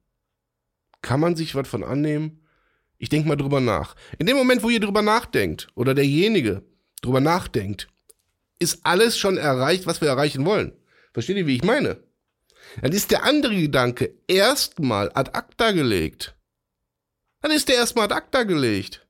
Kann 1.01 1.19
man 1.19 1.36
sich 1.36 1.56
was 1.56 1.67
von 1.67 1.84
annehmen? 1.84 2.44
Ich 2.97 3.10
denke 3.10 3.27
mal 3.27 3.36
drüber 3.36 3.60
nach. 3.60 3.95
In 4.19 4.25
dem 4.25 4.38
Moment, 4.38 4.63
wo 4.63 4.69
ihr 4.69 4.79
drüber 4.79 5.01
nachdenkt 5.01 5.67
oder 5.75 5.93
derjenige 5.93 6.63
drüber 7.01 7.19
nachdenkt, 7.19 7.88
ist 8.60 8.79
alles 8.84 9.17
schon 9.17 9.38
erreicht, 9.38 9.86
was 9.86 10.01
wir 10.01 10.08
erreichen 10.08 10.45
wollen. 10.45 10.73
Versteht 11.13 11.38
ihr, 11.38 11.47
wie 11.47 11.55
ich 11.55 11.63
meine? 11.63 11.97
Dann 12.81 12.91
ist 12.91 13.12
der 13.12 13.23
andere 13.23 13.55
Gedanke 13.55 14.13
erstmal 14.27 15.12
ad 15.13 15.31
acta 15.34 15.71
gelegt. 15.71 16.36
Dann 17.41 17.51
ist 17.51 17.69
der 17.69 17.75
erstmal 17.75 18.05
ad 18.05 18.15
acta 18.15 18.43
gelegt. 18.43 19.05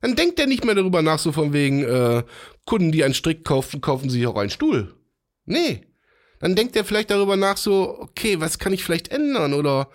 Dann 0.00 0.14
denkt 0.14 0.38
er 0.38 0.46
nicht 0.46 0.64
mehr 0.64 0.74
darüber 0.74 1.02
nach, 1.02 1.18
so 1.18 1.32
von 1.32 1.52
wegen, 1.52 1.82
äh, 1.82 2.22
Kunden, 2.64 2.92
die 2.92 3.02
einen 3.02 3.14
Strick 3.14 3.44
kaufen, 3.44 3.80
kaufen 3.80 4.10
sich 4.10 4.26
auch 4.26 4.36
einen 4.36 4.50
Stuhl. 4.50 4.94
Nee. 5.46 5.86
Dann 6.38 6.54
denkt 6.54 6.76
er 6.76 6.84
vielleicht 6.84 7.10
darüber 7.10 7.36
nach, 7.36 7.56
so, 7.56 7.98
okay, 7.98 8.40
was 8.40 8.58
kann 8.58 8.72
ich 8.72 8.84
vielleicht 8.84 9.08
ändern? 9.08 9.54
Oder 9.54 9.88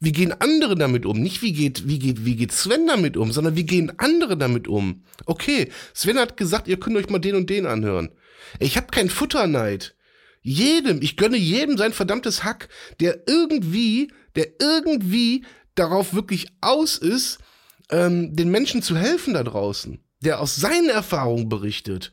Wie 0.00 0.12
gehen 0.12 0.32
andere 0.32 0.74
damit 0.74 1.06
um? 1.06 1.20
Nicht 1.20 1.40
wie 1.42 1.52
geht, 1.52 1.88
wie 1.88 1.98
geht, 1.98 2.24
wie 2.24 2.36
geht 2.36 2.52
Sven 2.52 2.86
damit 2.86 3.16
um, 3.16 3.32
sondern 3.32 3.56
wie 3.56 3.64
gehen 3.64 3.92
andere 3.98 4.36
damit 4.36 4.68
um? 4.68 5.04
Okay, 5.24 5.70
Sven 5.94 6.18
hat 6.18 6.36
gesagt, 6.36 6.68
ihr 6.68 6.78
könnt 6.78 6.96
euch 6.96 7.08
mal 7.08 7.18
den 7.18 7.36
und 7.36 7.48
den 7.48 7.66
anhören. 7.66 8.10
Ich 8.58 8.76
habe 8.76 8.88
keinen 8.88 9.10
Futterneid. 9.10 9.94
Jedem, 10.42 11.00
ich 11.00 11.16
gönne 11.16 11.38
jedem 11.38 11.78
sein 11.78 11.92
verdammtes 11.92 12.44
Hack, 12.44 12.68
der 13.00 13.22
irgendwie, 13.26 14.12
der 14.36 14.48
irgendwie 14.60 15.44
darauf 15.74 16.12
wirklich 16.12 16.48
aus 16.60 16.98
ist, 16.98 17.38
ähm, 17.90 18.36
den 18.36 18.50
Menschen 18.50 18.82
zu 18.82 18.96
helfen 18.96 19.34
da 19.34 19.42
draußen, 19.42 20.04
der 20.20 20.40
aus 20.40 20.56
seinen 20.56 20.90
Erfahrungen 20.90 21.48
berichtet, 21.48 22.12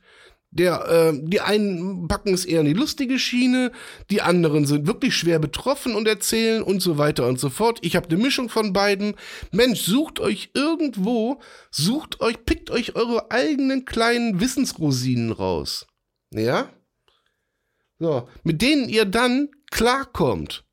der, 0.51 0.85
äh, 0.87 1.19
die 1.23 1.41
einen 1.41 2.07
packen 2.07 2.33
es 2.33 2.45
eher 2.45 2.59
in 2.59 2.67
die 2.67 2.73
lustige 2.73 3.17
Schiene, 3.17 3.71
die 4.09 4.21
anderen 4.21 4.65
sind 4.65 4.85
wirklich 4.85 5.15
schwer 5.15 5.39
betroffen 5.39 5.95
und 5.95 6.07
erzählen 6.07 6.61
und 6.61 6.81
so 6.81 6.97
weiter 6.97 7.27
und 7.27 7.39
so 7.39 7.49
fort. 7.49 7.79
Ich 7.81 7.95
habe 7.95 8.09
eine 8.09 8.21
Mischung 8.21 8.49
von 8.49 8.73
beiden. 8.73 9.15
Mensch, 9.51 9.81
sucht 9.81 10.19
euch 10.19 10.51
irgendwo, 10.53 11.39
sucht 11.71 12.19
euch, 12.19 12.43
pickt 12.45 12.69
euch 12.69 12.95
eure 12.95 13.31
eigenen 13.31 13.85
kleinen 13.85 14.41
Wissensrosinen 14.41 15.31
raus. 15.31 15.87
Ja? 16.33 16.69
So, 17.99 18.27
mit 18.43 18.61
denen 18.61 18.89
ihr 18.89 19.05
dann 19.05 19.49
klarkommt. 19.71 20.65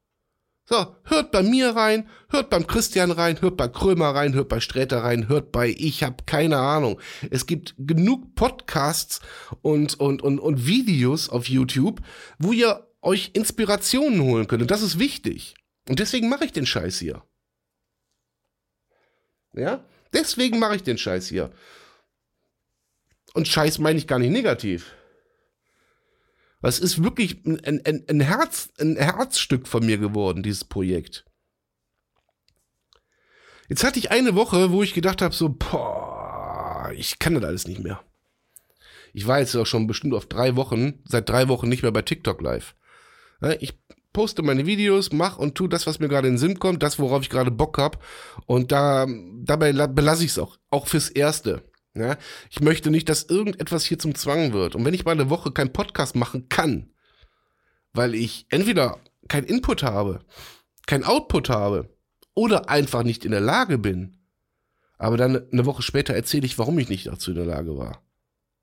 So, 0.71 0.95
hört 1.05 1.33
bei 1.33 1.43
mir 1.43 1.71
rein, 1.71 2.11
hört 2.29 2.51
beim 2.51 2.67
Christian 2.67 3.11
rein, 3.11 3.41
hört 3.41 3.57
bei 3.57 3.69
Krömer 3.69 4.15
rein, 4.15 4.35
hört 4.35 4.51
bei 4.51 4.61
Sträter 4.61 5.03
rein, 5.03 5.27
hört 5.27 5.51
bei 5.51 5.75
ich 5.79 6.03
habe 6.03 6.25
keine 6.27 6.59
Ahnung. 6.59 7.01
Es 7.31 7.47
gibt 7.47 7.75
genug 7.79 8.35
Podcasts 8.35 9.21
und, 9.63 9.99
und, 9.99 10.21
und, 10.21 10.39
und 10.39 10.67
Videos 10.67 11.31
auf 11.31 11.49
YouTube, 11.49 12.03
wo 12.39 12.53
ihr 12.53 12.87
euch 13.01 13.31
Inspirationen 13.33 14.21
holen 14.21 14.47
könnt. 14.47 14.61
Und 14.61 14.71
das 14.71 14.83
ist 14.83 14.99
wichtig. 14.99 15.55
Und 15.89 16.01
deswegen 16.01 16.29
mache 16.29 16.45
ich 16.45 16.53
den 16.53 16.67
Scheiß 16.67 16.99
hier. 16.99 17.23
Ja? 19.55 19.83
Deswegen 20.13 20.59
mache 20.59 20.77
ich 20.77 20.83
den 20.83 20.99
Scheiß 20.99 21.29
hier. 21.29 21.51
Und 23.33 23.49
Scheiß 23.49 23.79
meine 23.79 23.99
ich 23.99 24.07
gar 24.07 24.19
nicht 24.19 24.33
negativ. 24.33 24.93
Es 26.61 26.81
ist 26.81 27.03
wirklich 27.03 27.45
ein, 27.45 27.61
ein, 27.65 28.05
ein, 28.09 28.21
Herz, 28.21 28.71
ein 28.81 28.97
Herzstück 28.97 29.69
von 29.69 29.87
mir 29.87 29.99
geworden, 29.99 30.43
dieses 30.43 30.65
Projekt. 30.65 31.25
Jetzt 33.69 33.85
hatte 33.85 33.99
ich 33.99 34.11
eine 34.11 34.35
Woche, 34.35 34.73
wo 34.73 34.83
ich 34.83 34.95
gedacht 34.95 35.23
habe, 35.23 35.35
so, 35.35 35.51
boah, 35.51 36.91
ich 36.95 37.19
kann 37.19 37.35
das 37.35 37.45
alles 37.45 37.69
nicht 37.69 37.83
mehr. 37.83 38.03
Ich 39.13 39.27
war 39.27 39.39
jetzt 39.41 39.55
auch 39.57 39.67
schon 39.67 39.87
bestimmt 39.87 40.15
auf 40.15 40.27
drei 40.27 40.57
Wochen, 40.57 41.01
seit 41.05 41.29
drei 41.29 41.49
Wochen 41.49 41.69
nicht 41.69 41.83
mehr 41.83 41.93
bei 41.93 42.03
TikTok 42.03 42.41
live. 42.41 42.75
Ich 43.61 43.79
poste 44.13 44.43
meine 44.43 44.67
Videos, 44.67 45.13
mach 45.13 45.39
und 45.39 45.55
tu 45.55 45.69
das, 45.69 45.87
was 45.87 46.01
mir 46.01 46.09
gerade 46.09 46.29
in 46.29 46.35
den 46.35 46.39
Sinn 46.39 46.59
kommt, 46.59 46.83
das, 46.83 46.99
worauf 46.99 47.23
ich 47.23 47.31
gerade 47.31 47.51
Bock 47.51 47.79
habe. 47.79 47.99
Und 48.47 48.73
da, 48.73 49.07
dabei 49.43 49.73
belasse 49.73 50.25
ich 50.25 50.33
es 50.33 50.39
auch, 50.39 50.59
auch 50.71 50.87
fürs 50.87 51.09
Erste. 51.09 51.63
Ja, 51.99 52.17
ich 52.51 52.61
möchte 52.61 52.91
nicht, 52.91 53.09
dass 53.09 53.25
irgendetwas 53.25 53.85
hier 53.85 53.99
zum 53.99 54.15
Zwang 54.15 54.53
wird. 54.53 54.75
Und 54.75 54.85
wenn 54.85 54.95
ich 54.95 55.05
mal 55.05 55.13
eine 55.13 55.31
Woche 55.31 55.53
keinen 55.53 55.73
Podcast 55.73 56.15
machen 56.15 56.49
kann, 56.49 56.91
weil 57.93 58.15
ich 58.15 58.47
entweder 58.51 58.99
kein 59.29 59.45
Input 59.45 59.83
habe, 59.83 60.21
kein 60.87 61.05
Output 61.05 61.49
habe 61.49 61.95
oder 62.35 62.69
einfach 62.69 63.03
nicht 63.03 63.25
in 63.25 63.33
der 63.33 63.41
Lage 63.41 63.79
bin, 63.79 64.19
aber 64.99 65.17
dann 65.17 65.49
eine 65.53 65.67
Woche 65.67 65.83
später 65.83 66.15
erzähle 66.15 66.47
ich, 66.47 66.59
warum 66.59 66.79
ich 66.79 66.89
nicht 66.89 67.07
dazu 67.07 67.31
in 67.31 67.37
der 67.37 67.47
Lage 67.47 67.77
war. 67.77 68.03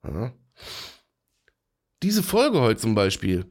Ja. 0.04 0.32
Diese 2.02 2.22
Folge 2.22 2.60
heute 2.60 2.80
zum 2.80 2.94
Beispiel, 2.94 3.46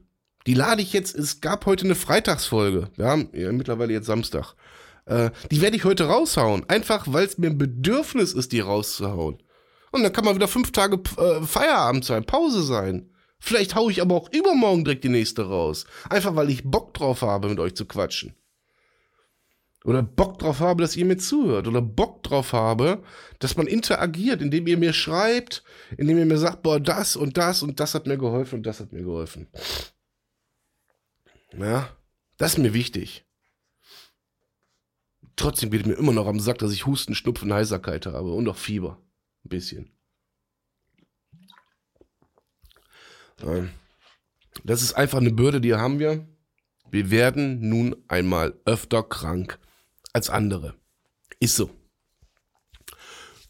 die 0.46 0.54
lade 0.54 0.80
ich 0.80 0.92
jetzt, 0.92 1.16
es 1.16 1.40
gab 1.40 1.66
heute 1.66 1.84
eine 1.84 1.96
Freitagsfolge. 1.96 2.90
Wir 2.94 3.06
haben 3.06 3.28
ja, 3.32 3.50
mittlerweile 3.50 3.92
jetzt 3.92 4.06
Samstag. 4.06 4.54
Äh, 5.04 5.30
die 5.50 5.60
werde 5.60 5.76
ich 5.76 5.84
heute 5.84 6.04
raushauen. 6.04 6.68
Einfach, 6.68 7.06
weil 7.08 7.26
es 7.26 7.38
mir 7.38 7.48
ein 7.48 7.58
Bedürfnis 7.58 8.32
ist, 8.32 8.52
die 8.52 8.60
rauszuhauen. 8.60 9.42
Und 9.96 10.02
dann 10.02 10.12
kann 10.12 10.26
man 10.26 10.34
wieder 10.34 10.46
fünf 10.46 10.72
Tage 10.72 11.00
äh, 11.16 11.40
Feierabend 11.40 12.04
sein, 12.04 12.26
Pause 12.26 12.62
sein. 12.62 13.10
Vielleicht 13.38 13.74
haue 13.74 13.90
ich 13.90 14.02
aber 14.02 14.14
auch 14.14 14.30
übermorgen 14.30 14.84
direkt 14.84 15.04
die 15.04 15.08
nächste 15.08 15.46
raus. 15.48 15.86
Einfach 16.10 16.36
weil 16.36 16.50
ich 16.50 16.64
Bock 16.64 16.92
drauf 16.92 17.22
habe, 17.22 17.48
mit 17.48 17.58
euch 17.58 17.74
zu 17.74 17.86
quatschen. 17.86 18.34
Oder 19.84 20.02
Bock 20.02 20.38
drauf 20.38 20.60
habe, 20.60 20.82
dass 20.82 20.96
ihr 20.96 21.06
mir 21.06 21.16
zuhört. 21.16 21.66
Oder 21.66 21.80
Bock 21.80 22.22
drauf 22.24 22.52
habe, 22.52 23.02
dass 23.38 23.56
man 23.56 23.66
interagiert, 23.66 24.42
indem 24.42 24.66
ihr 24.66 24.76
mir 24.76 24.92
schreibt, 24.92 25.64
indem 25.96 26.18
ihr 26.18 26.26
mir 26.26 26.38
sagt, 26.38 26.62
boah, 26.62 26.78
das 26.78 27.16
und 27.16 27.38
das 27.38 27.62
und 27.62 27.80
das 27.80 27.94
hat 27.94 28.06
mir 28.06 28.18
geholfen 28.18 28.56
und 28.56 28.66
das 28.66 28.80
hat 28.80 28.92
mir 28.92 29.02
geholfen. 29.02 29.48
Ja, 31.56 31.88
das 32.36 32.52
ist 32.52 32.58
mir 32.58 32.74
wichtig. 32.74 33.24
Trotzdem 35.36 35.70
geht 35.70 35.86
mir 35.86 35.94
immer 35.94 36.12
noch 36.12 36.26
am 36.26 36.40
Sack, 36.40 36.58
dass 36.58 36.72
ich 36.72 36.84
Husten, 36.84 37.14
Schnupfen, 37.14 37.52
Heiserkeit 37.52 38.04
habe 38.04 38.32
und 38.32 38.46
auch 38.48 38.56
Fieber. 38.56 39.00
Ein 39.46 39.48
bisschen. 39.48 39.92
Das 44.64 44.82
ist 44.82 44.94
einfach 44.94 45.18
eine 45.18 45.30
Bürde, 45.30 45.60
die 45.60 45.74
haben 45.74 46.00
wir. 46.00 46.26
Wir 46.90 47.12
werden 47.12 47.68
nun 47.68 47.94
einmal 48.08 48.60
öfter 48.64 49.04
krank 49.04 49.60
als 50.12 50.30
andere. 50.30 50.74
Ist 51.38 51.54
so. 51.54 51.70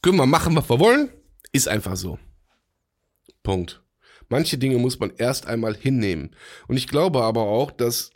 Können 0.02 0.18
wir 0.18 0.26
machen, 0.26 0.54
was 0.54 0.68
wir 0.68 0.80
wollen. 0.80 1.10
Ist 1.52 1.66
einfach 1.66 1.96
so. 1.96 2.18
Punkt. 3.42 3.82
Manche 4.28 4.58
Dinge 4.58 4.76
muss 4.76 4.98
man 4.98 5.14
erst 5.16 5.46
einmal 5.46 5.74
hinnehmen. 5.74 6.36
Und 6.68 6.76
ich 6.76 6.88
glaube 6.88 7.22
aber 7.22 7.42
auch, 7.42 7.70
dass 7.70 8.10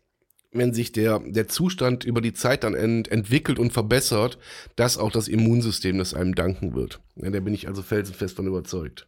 wenn 0.52 0.74
sich 0.74 0.92
der, 0.92 1.20
der 1.20 1.48
Zustand 1.48 2.04
über 2.04 2.20
die 2.20 2.32
Zeit 2.32 2.64
dann 2.64 2.74
ent, 2.74 3.08
entwickelt 3.08 3.58
und 3.58 3.72
verbessert, 3.72 4.38
dass 4.76 4.98
auch 4.98 5.12
das 5.12 5.28
Immunsystem 5.28 5.98
das 5.98 6.14
einem 6.14 6.34
danken 6.34 6.74
wird. 6.74 7.00
Ja, 7.16 7.30
da 7.30 7.40
bin 7.40 7.54
ich 7.54 7.68
also 7.68 7.82
felsenfest 7.82 8.36
von 8.36 8.46
überzeugt. 8.46 9.06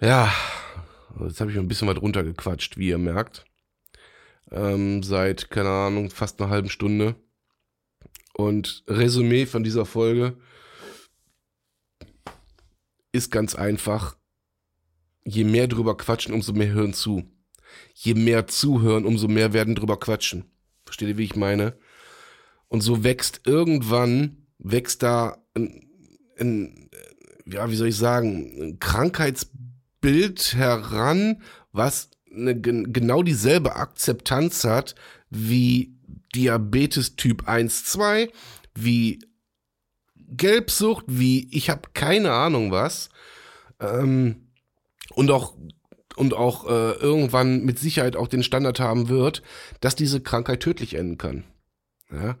Ja, 0.00 0.32
jetzt 1.20 1.40
habe 1.40 1.50
ich 1.50 1.58
ein 1.58 1.68
bisschen 1.68 1.88
was 1.88 2.00
runtergequatscht, 2.00 2.76
wie 2.76 2.88
ihr 2.88 2.98
merkt. 2.98 3.44
Ähm, 4.50 5.02
seit, 5.02 5.50
keine 5.50 5.70
Ahnung, 5.70 6.10
fast 6.10 6.40
einer 6.40 6.50
halben 6.50 6.68
Stunde. 6.68 7.16
Und 8.34 8.84
Resümee 8.88 9.46
von 9.46 9.64
dieser 9.64 9.86
Folge 9.86 10.36
ist 13.12 13.30
ganz 13.30 13.54
einfach, 13.54 14.16
je 15.24 15.44
mehr 15.44 15.68
drüber 15.68 15.96
quatschen, 15.96 16.34
umso 16.34 16.52
mehr 16.52 16.72
hören 16.72 16.92
zu 16.92 17.30
je 17.94 18.14
mehr 18.14 18.46
zuhören, 18.46 19.04
umso 19.04 19.28
mehr 19.28 19.52
werden 19.52 19.74
drüber 19.74 19.98
quatschen. 19.98 20.44
Versteht 20.84 21.08
ihr, 21.08 21.18
wie 21.18 21.24
ich 21.24 21.36
meine? 21.36 21.76
Und 22.68 22.80
so 22.80 23.04
wächst 23.04 23.42
irgendwann, 23.44 24.46
wächst 24.58 25.02
da 25.02 25.38
ein, 25.54 25.88
ein 26.38 26.90
ja, 27.46 27.70
wie 27.70 27.76
soll 27.76 27.88
ich 27.88 27.96
sagen, 27.96 28.52
ein 28.60 28.78
Krankheitsbild 28.78 30.54
heran, 30.54 31.42
was 31.72 32.10
eine, 32.34 32.58
genau 32.60 33.22
dieselbe 33.22 33.76
Akzeptanz 33.76 34.64
hat 34.64 34.94
wie 35.30 35.94
Diabetes 36.34 37.16
Typ 37.16 37.48
1, 37.48 37.84
2, 37.84 38.30
wie 38.74 39.20
Gelbsucht, 40.16 41.04
wie 41.06 41.48
ich 41.52 41.70
habe 41.70 41.90
keine 41.94 42.32
Ahnung 42.32 42.72
was. 42.72 43.08
Ähm, 43.80 44.48
und 45.14 45.30
auch 45.30 45.54
und 46.16 46.34
auch 46.34 46.66
äh, 46.66 46.92
irgendwann 46.92 47.64
mit 47.64 47.78
Sicherheit 47.78 48.16
auch 48.16 48.28
den 48.28 48.42
Standard 48.42 48.80
haben 48.80 49.08
wird, 49.08 49.42
dass 49.80 49.96
diese 49.96 50.20
Krankheit 50.20 50.60
tödlich 50.60 50.94
enden 50.94 51.18
kann. 51.18 51.44
Ja? 52.10 52.36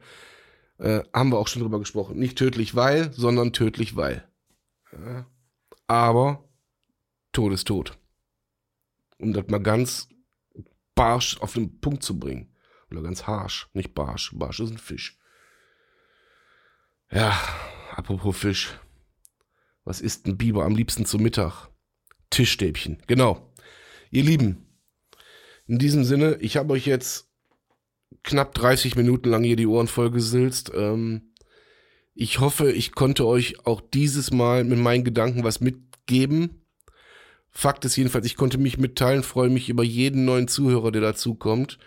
Äh, 0.78 1.02
haben 1.12 1.30
wir 1.30 1.38
auch 1.38 1.48
schon 1.48 1.62
drüber 1.62 1.78
gesprochen. 1.78 2.18
Nicht 2.18 2.38
tödlich 2.38 2.74
weil, 2.74 3.12
sondern 3.12 3.52
tödlich 3.52 3.96
weil. 3.96 4.28
Ja? 4.92 5.26
Aber 5.86 6.48
Tod 7.32 7.52
ist 7.52 7.66
tot. 7.66 7.98
Um 9.18 9.32
das 9.32 9.46
mal 9.48 9.62
ganz 9.62 10.08
barsch 10.94 11.40
auf 11.40 11.54
den 11.54 11.80
Punkt 11.80 12.02
zu 12.02 12.18
bringen. 12.18 12.54
Oder 12.90 13.02
ganz 13.02 13.26
harsch, 13.26 13.68
nicht 13.72 13.94
barsch. 13.94 14.32
Barsch 14.34 14.60
ist 14.60 14.70
ein 14.70 14.78
Fisch. 14.78 15.18
Ja, 17.10 17.38
apropos 17.92 18.36
Fisch. 18.36 18.78
Was 19.84 20.00
isst 20.00 20.26
ein 20.26 20.36
Biber 20.36 20.64
am 20.64 20.74
liebsten 20.74 21.04
zu 21.04 21.18
Mittag? 21.18 21.68
Tischstäbchen, 22.30 23.02
genau. 23.06 23.53
Ihr 24.14 24.22
Lieben, 24.22 24.64
in 25.66 25.80
diesem 25.80 26.04
Sinne, 26.04 26.38
ich 26.40 26.56
habe 26.56 26.74
euch 26.74 26.86
jetzt 26.86 27.26
knapp 28.22 28.54
30 28.54 28.94
Minuten 28.94 29.28
lang 29.28 29.42
hier 29.42 29.56
die 29.56 29.66
Ohren 29.66 29.88
vollgesilzt. 29.88 30.70
Ähm, 30.72 31.32
ich 32.14 32.38
hoffe, 32.38 32.70
ich 32.70 32.92
konnte 32.92 33.26
euch 33.26 33.66
auch 33.66 33.80
dieses 33.80 34.30
Mal 34.30 34.62
mit 34.62 34.78
meinen 34.78 35.02
Gedanken 35.02 35.42
was 35.42 35.60
mitgeben. 35.60 36.64
Fakt 37.50 37.84
ist 37.86 37.96
jedenfalls, 37.96 38.24
ich 38.26 38.36
konnte 38.36 38.56
mich 38.56 38.78
mitteilen, 38.78 39.24
freue 39.24 39.50
mich 39.50 39.68
über 39.68 39.82
jeden 39.82 40.24
neuen 40.24 40.46
Zuhörer, 40.46 40.92
der 40.92 41.02
dazukommt. 41.02 41.80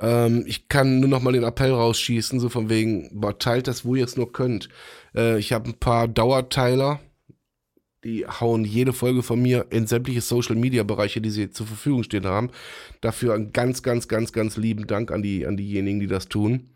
Ähm, 0.00 0.44
ich 0.46 0.68
kann 0.68 1.00
nur 1.00 1.08
noch 1.08 1.22
mal 1.22 1.32
den 1.32 1.44
Appell 1.44 1.72
rausschießen, 1.72 2.40
so 2.40 2.50
von 2.50 2.68
wegen, 2.68 3.08
boah, 3.18 3.38
teilt 3.38 3.68
das, 3.68 3.86
wo 3.86 3.94
ihr 3.94 4.04
es 4.04 4.18
nur 4.18 4.32
könnt. 4.32 4.68
Äh, 5.14 5.38
ich 5.38 5.54
habe 5.54 5.70
ein 5.70 5.78
paar 5.78 6.08
Dauerteiler, 6.08 7.00
die 8.04 8.26
hauen 8.26 8.64
jede 8.64 8.92
Folge 8.92 9.22
von 9.22 9.40
mir 9.40 9.66
in 9.70 9.86
sämtliche 9.86 10.20
Social 10.20 10.56
Media 10.56 10.82
Bereiche, 10.82 11.20
die 11.20 11.30
sie 11.30 11.50
zur 11.50 11.66
Verfügung 11.66 12.02
stehen 12.02 12.26
haben. 12.26 12.50
Dafür 13.00 13.34
einen 13.34 13.52
ganz, 13.52 13.82
ganz, 13.82 14.08
ganz, 14.08 14.32
ganz 14.32 14.56
lieben 14.56 14.86
Dank 14.86 15.10
an 15.10 15.22
die, 15.22 15.46
an 15.46 15.56
diejenigen, 15.56 16.00
die 16.00 16.06
das 16.06 16.28
tun. 16.28 16.68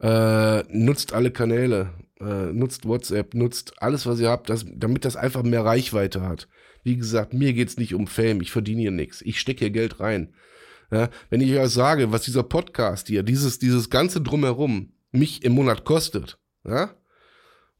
Äh, 0.00 0.62
nutzt 0.68 1.12
alle 1.12 1.30
Kanäle, 1.30 1.90
äh, 2.20 2.52
nutzt 2.52 2.86
WhatsApp, 2.86 3.34
nutzt 3.34 3.82
alles, 3.82 4.06
was 4.06 4.20
ihr 4.20 4.30
habt, 4.30 4.48
das, 4.48 4.66
damit 4.72 5.04
das 5.04 5.16
einfach 5.16 5.42
mehr 5.42 5.64
Reichweite 5.64 6.22
hat. 6.22 6.48
Wie 6.82 6.96
gesagt, 6.96 7.34
mir 7.34 7.52
geht's 7.52 7.76
nicht 7.76 7.94
um 7.94 8.06
Fame, 8.06 8.40
ich 8.40 8.50
verdiene 8.50 8.80
hier 8.80 8.90
nichts. 8.90 9.20
Ich 9.22 9.40
stecke 9.40 9.60
hier 9.60 9.70
Geld 9.70 10.00
rein. 10.00 10.34
Ja, 10.90 11.08
wenn 11.28 11.40
ich 11.40 11.56
euch 11.56 11.70
sage, 11.70 12.12
was 12.12 12.22
dieser 12.22 12.42
Podcast 12.42 13.08
hier, 13.08 13.22
dieses, 13.22 13.58
dieses 13.58 13.90
ganze 13.90 14.20
Drumherum 14.20 14.92
mich 15.12 15.44
im 15.44 15.52
Monat 15.52 15.84
kostet, 15.84 16.38
ja, 16.66 16.94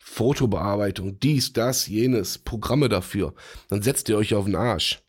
Fotobearbeitung, 0.02 1.20
dies, 1.20 1.52
das, 1.52 1.86
jenes, 1.86 2.38
Programme 2.38 2.88
dafür, 2.88 3.34
dann 3.68 3.82
setzt 3.82 4.08
ihr 4.08 4.16
euch 4.16 4.34
auf 4.34 4.46
den 4.46 4.56
Arsch. 4.56 5.02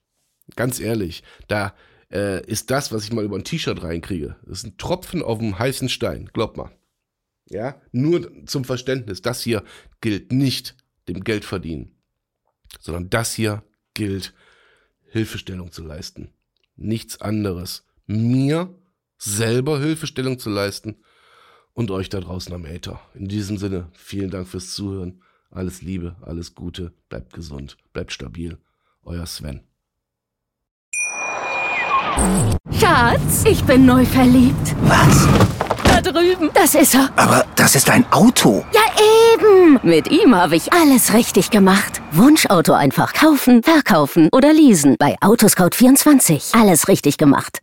Ganz 0.56 0.80
ehrlich, 0.80 1.23
da 1.47 1.73
äh, 2.12 2.45
ist 2.45 2.69
das, 2.69 2.91
was 2.91 3.06
ich 3.06 3.13
mal 3.13 3.23
über 3.23 3.38
ein 3.38 3.45
T-Shirt 3.45 3.82
reinkriege, 3.82 4.36
das 4.45 4.60
ist 4.60 4.65
ein 4.65 4.77
Tropfen 4.77 5.23
auf 5.23 5.39
dem 5.39 5.58
heißen 5.58 5.89
Stein, 5.89 6.30
glaubt 6.34 6.58
mal. 6.58 6.71
Ja, 7.49 7.82
nur 7.91 8.45
zum 8.45 8.65
Verständnis, 8.65 9.21
das 9.21 9.41
hier 9.41 9.63
gilt 10.01 10.32
nicht 10.32 10.75
dem 11.08 11.23
Geld 11.23 11.45
verdienen, 11.45 11.95
sondern 12.80 13.10
das 13.10 13.34
hier 13.34 13.63
gilt, 13.93 14.34
Hilfestellung 15.08 15.71
zu 15.71 15.84
leisten. 15.84 16.34
Nichts 16.75 17.19
anderes. 17.19 17.86
Mir 18.08 18.73
selber 19.17 19.80
Hilfestellung 19.80 20.39
zu 20.39 20.49
leisten 20.49 20.97
und 21.73 21.91
euch 21.91 22.10
da 22.10 22.19
draußen 22.19 22.53
am 22.53 22.65
Äther. 22.65 22.99
In 23.13 23.27
diesem 23.27 23.57
Sinne, 23.57 23.88
vielen 23.93 24.29
Dank 24.29 24.47
fürs 24.47 24.71
Zuhören. 24.71 25.21
Alles 25.49 25.81
Liebe, 25.81 26.15
alles 26.21 26.55
Gute, 26.55 26.93
bleibt 27.10 27.34
gesund, 27.34 27.77
bleibt 27.93 28.12
stabil. 28.12 28.57
Euer 29.03 29.25
Sven. 29.25 29.62
Schatz, 32.79 33.43
ich 33.45 33.63
bin 33.63 33.86
neu 33.86 34.05
verliebt. 34.05 34.75
Was? 34.84 35.27
Da 35.84 36.01
drüben. 36.01 36.49
Das 36.53 36.75
ist 36.75 36.93
er. 36.93 37.10
Aber 37.15 37.45
das 37.55 37.75
ist 37.75 37.89
ein 37.89 38.05
Auto. 38.12 38.63
Ja, 38.73 38.81
eben. 39.34 39.79
Mit 39.84 40.10
ihm 40.12 40.36
habe 40.36 40.55
ich 40.55 40.71
alles 40.71 41.13
richtig 41.13 41.49
gemacht. 41.49 42.01
Wunschauto 42.12 42.73
einfach 42.73 43.13
kaufen, 43.13 43.63
verkaufen 43.63 44.29
oder 44.31 44.53
leasen. 44.53 44.95
Bei 44.99 45.17
Autoscout24. 45.19 46.60
Alles 46.60 46.88
richtig 46.88 47.17
gemacht. 47.17 47.60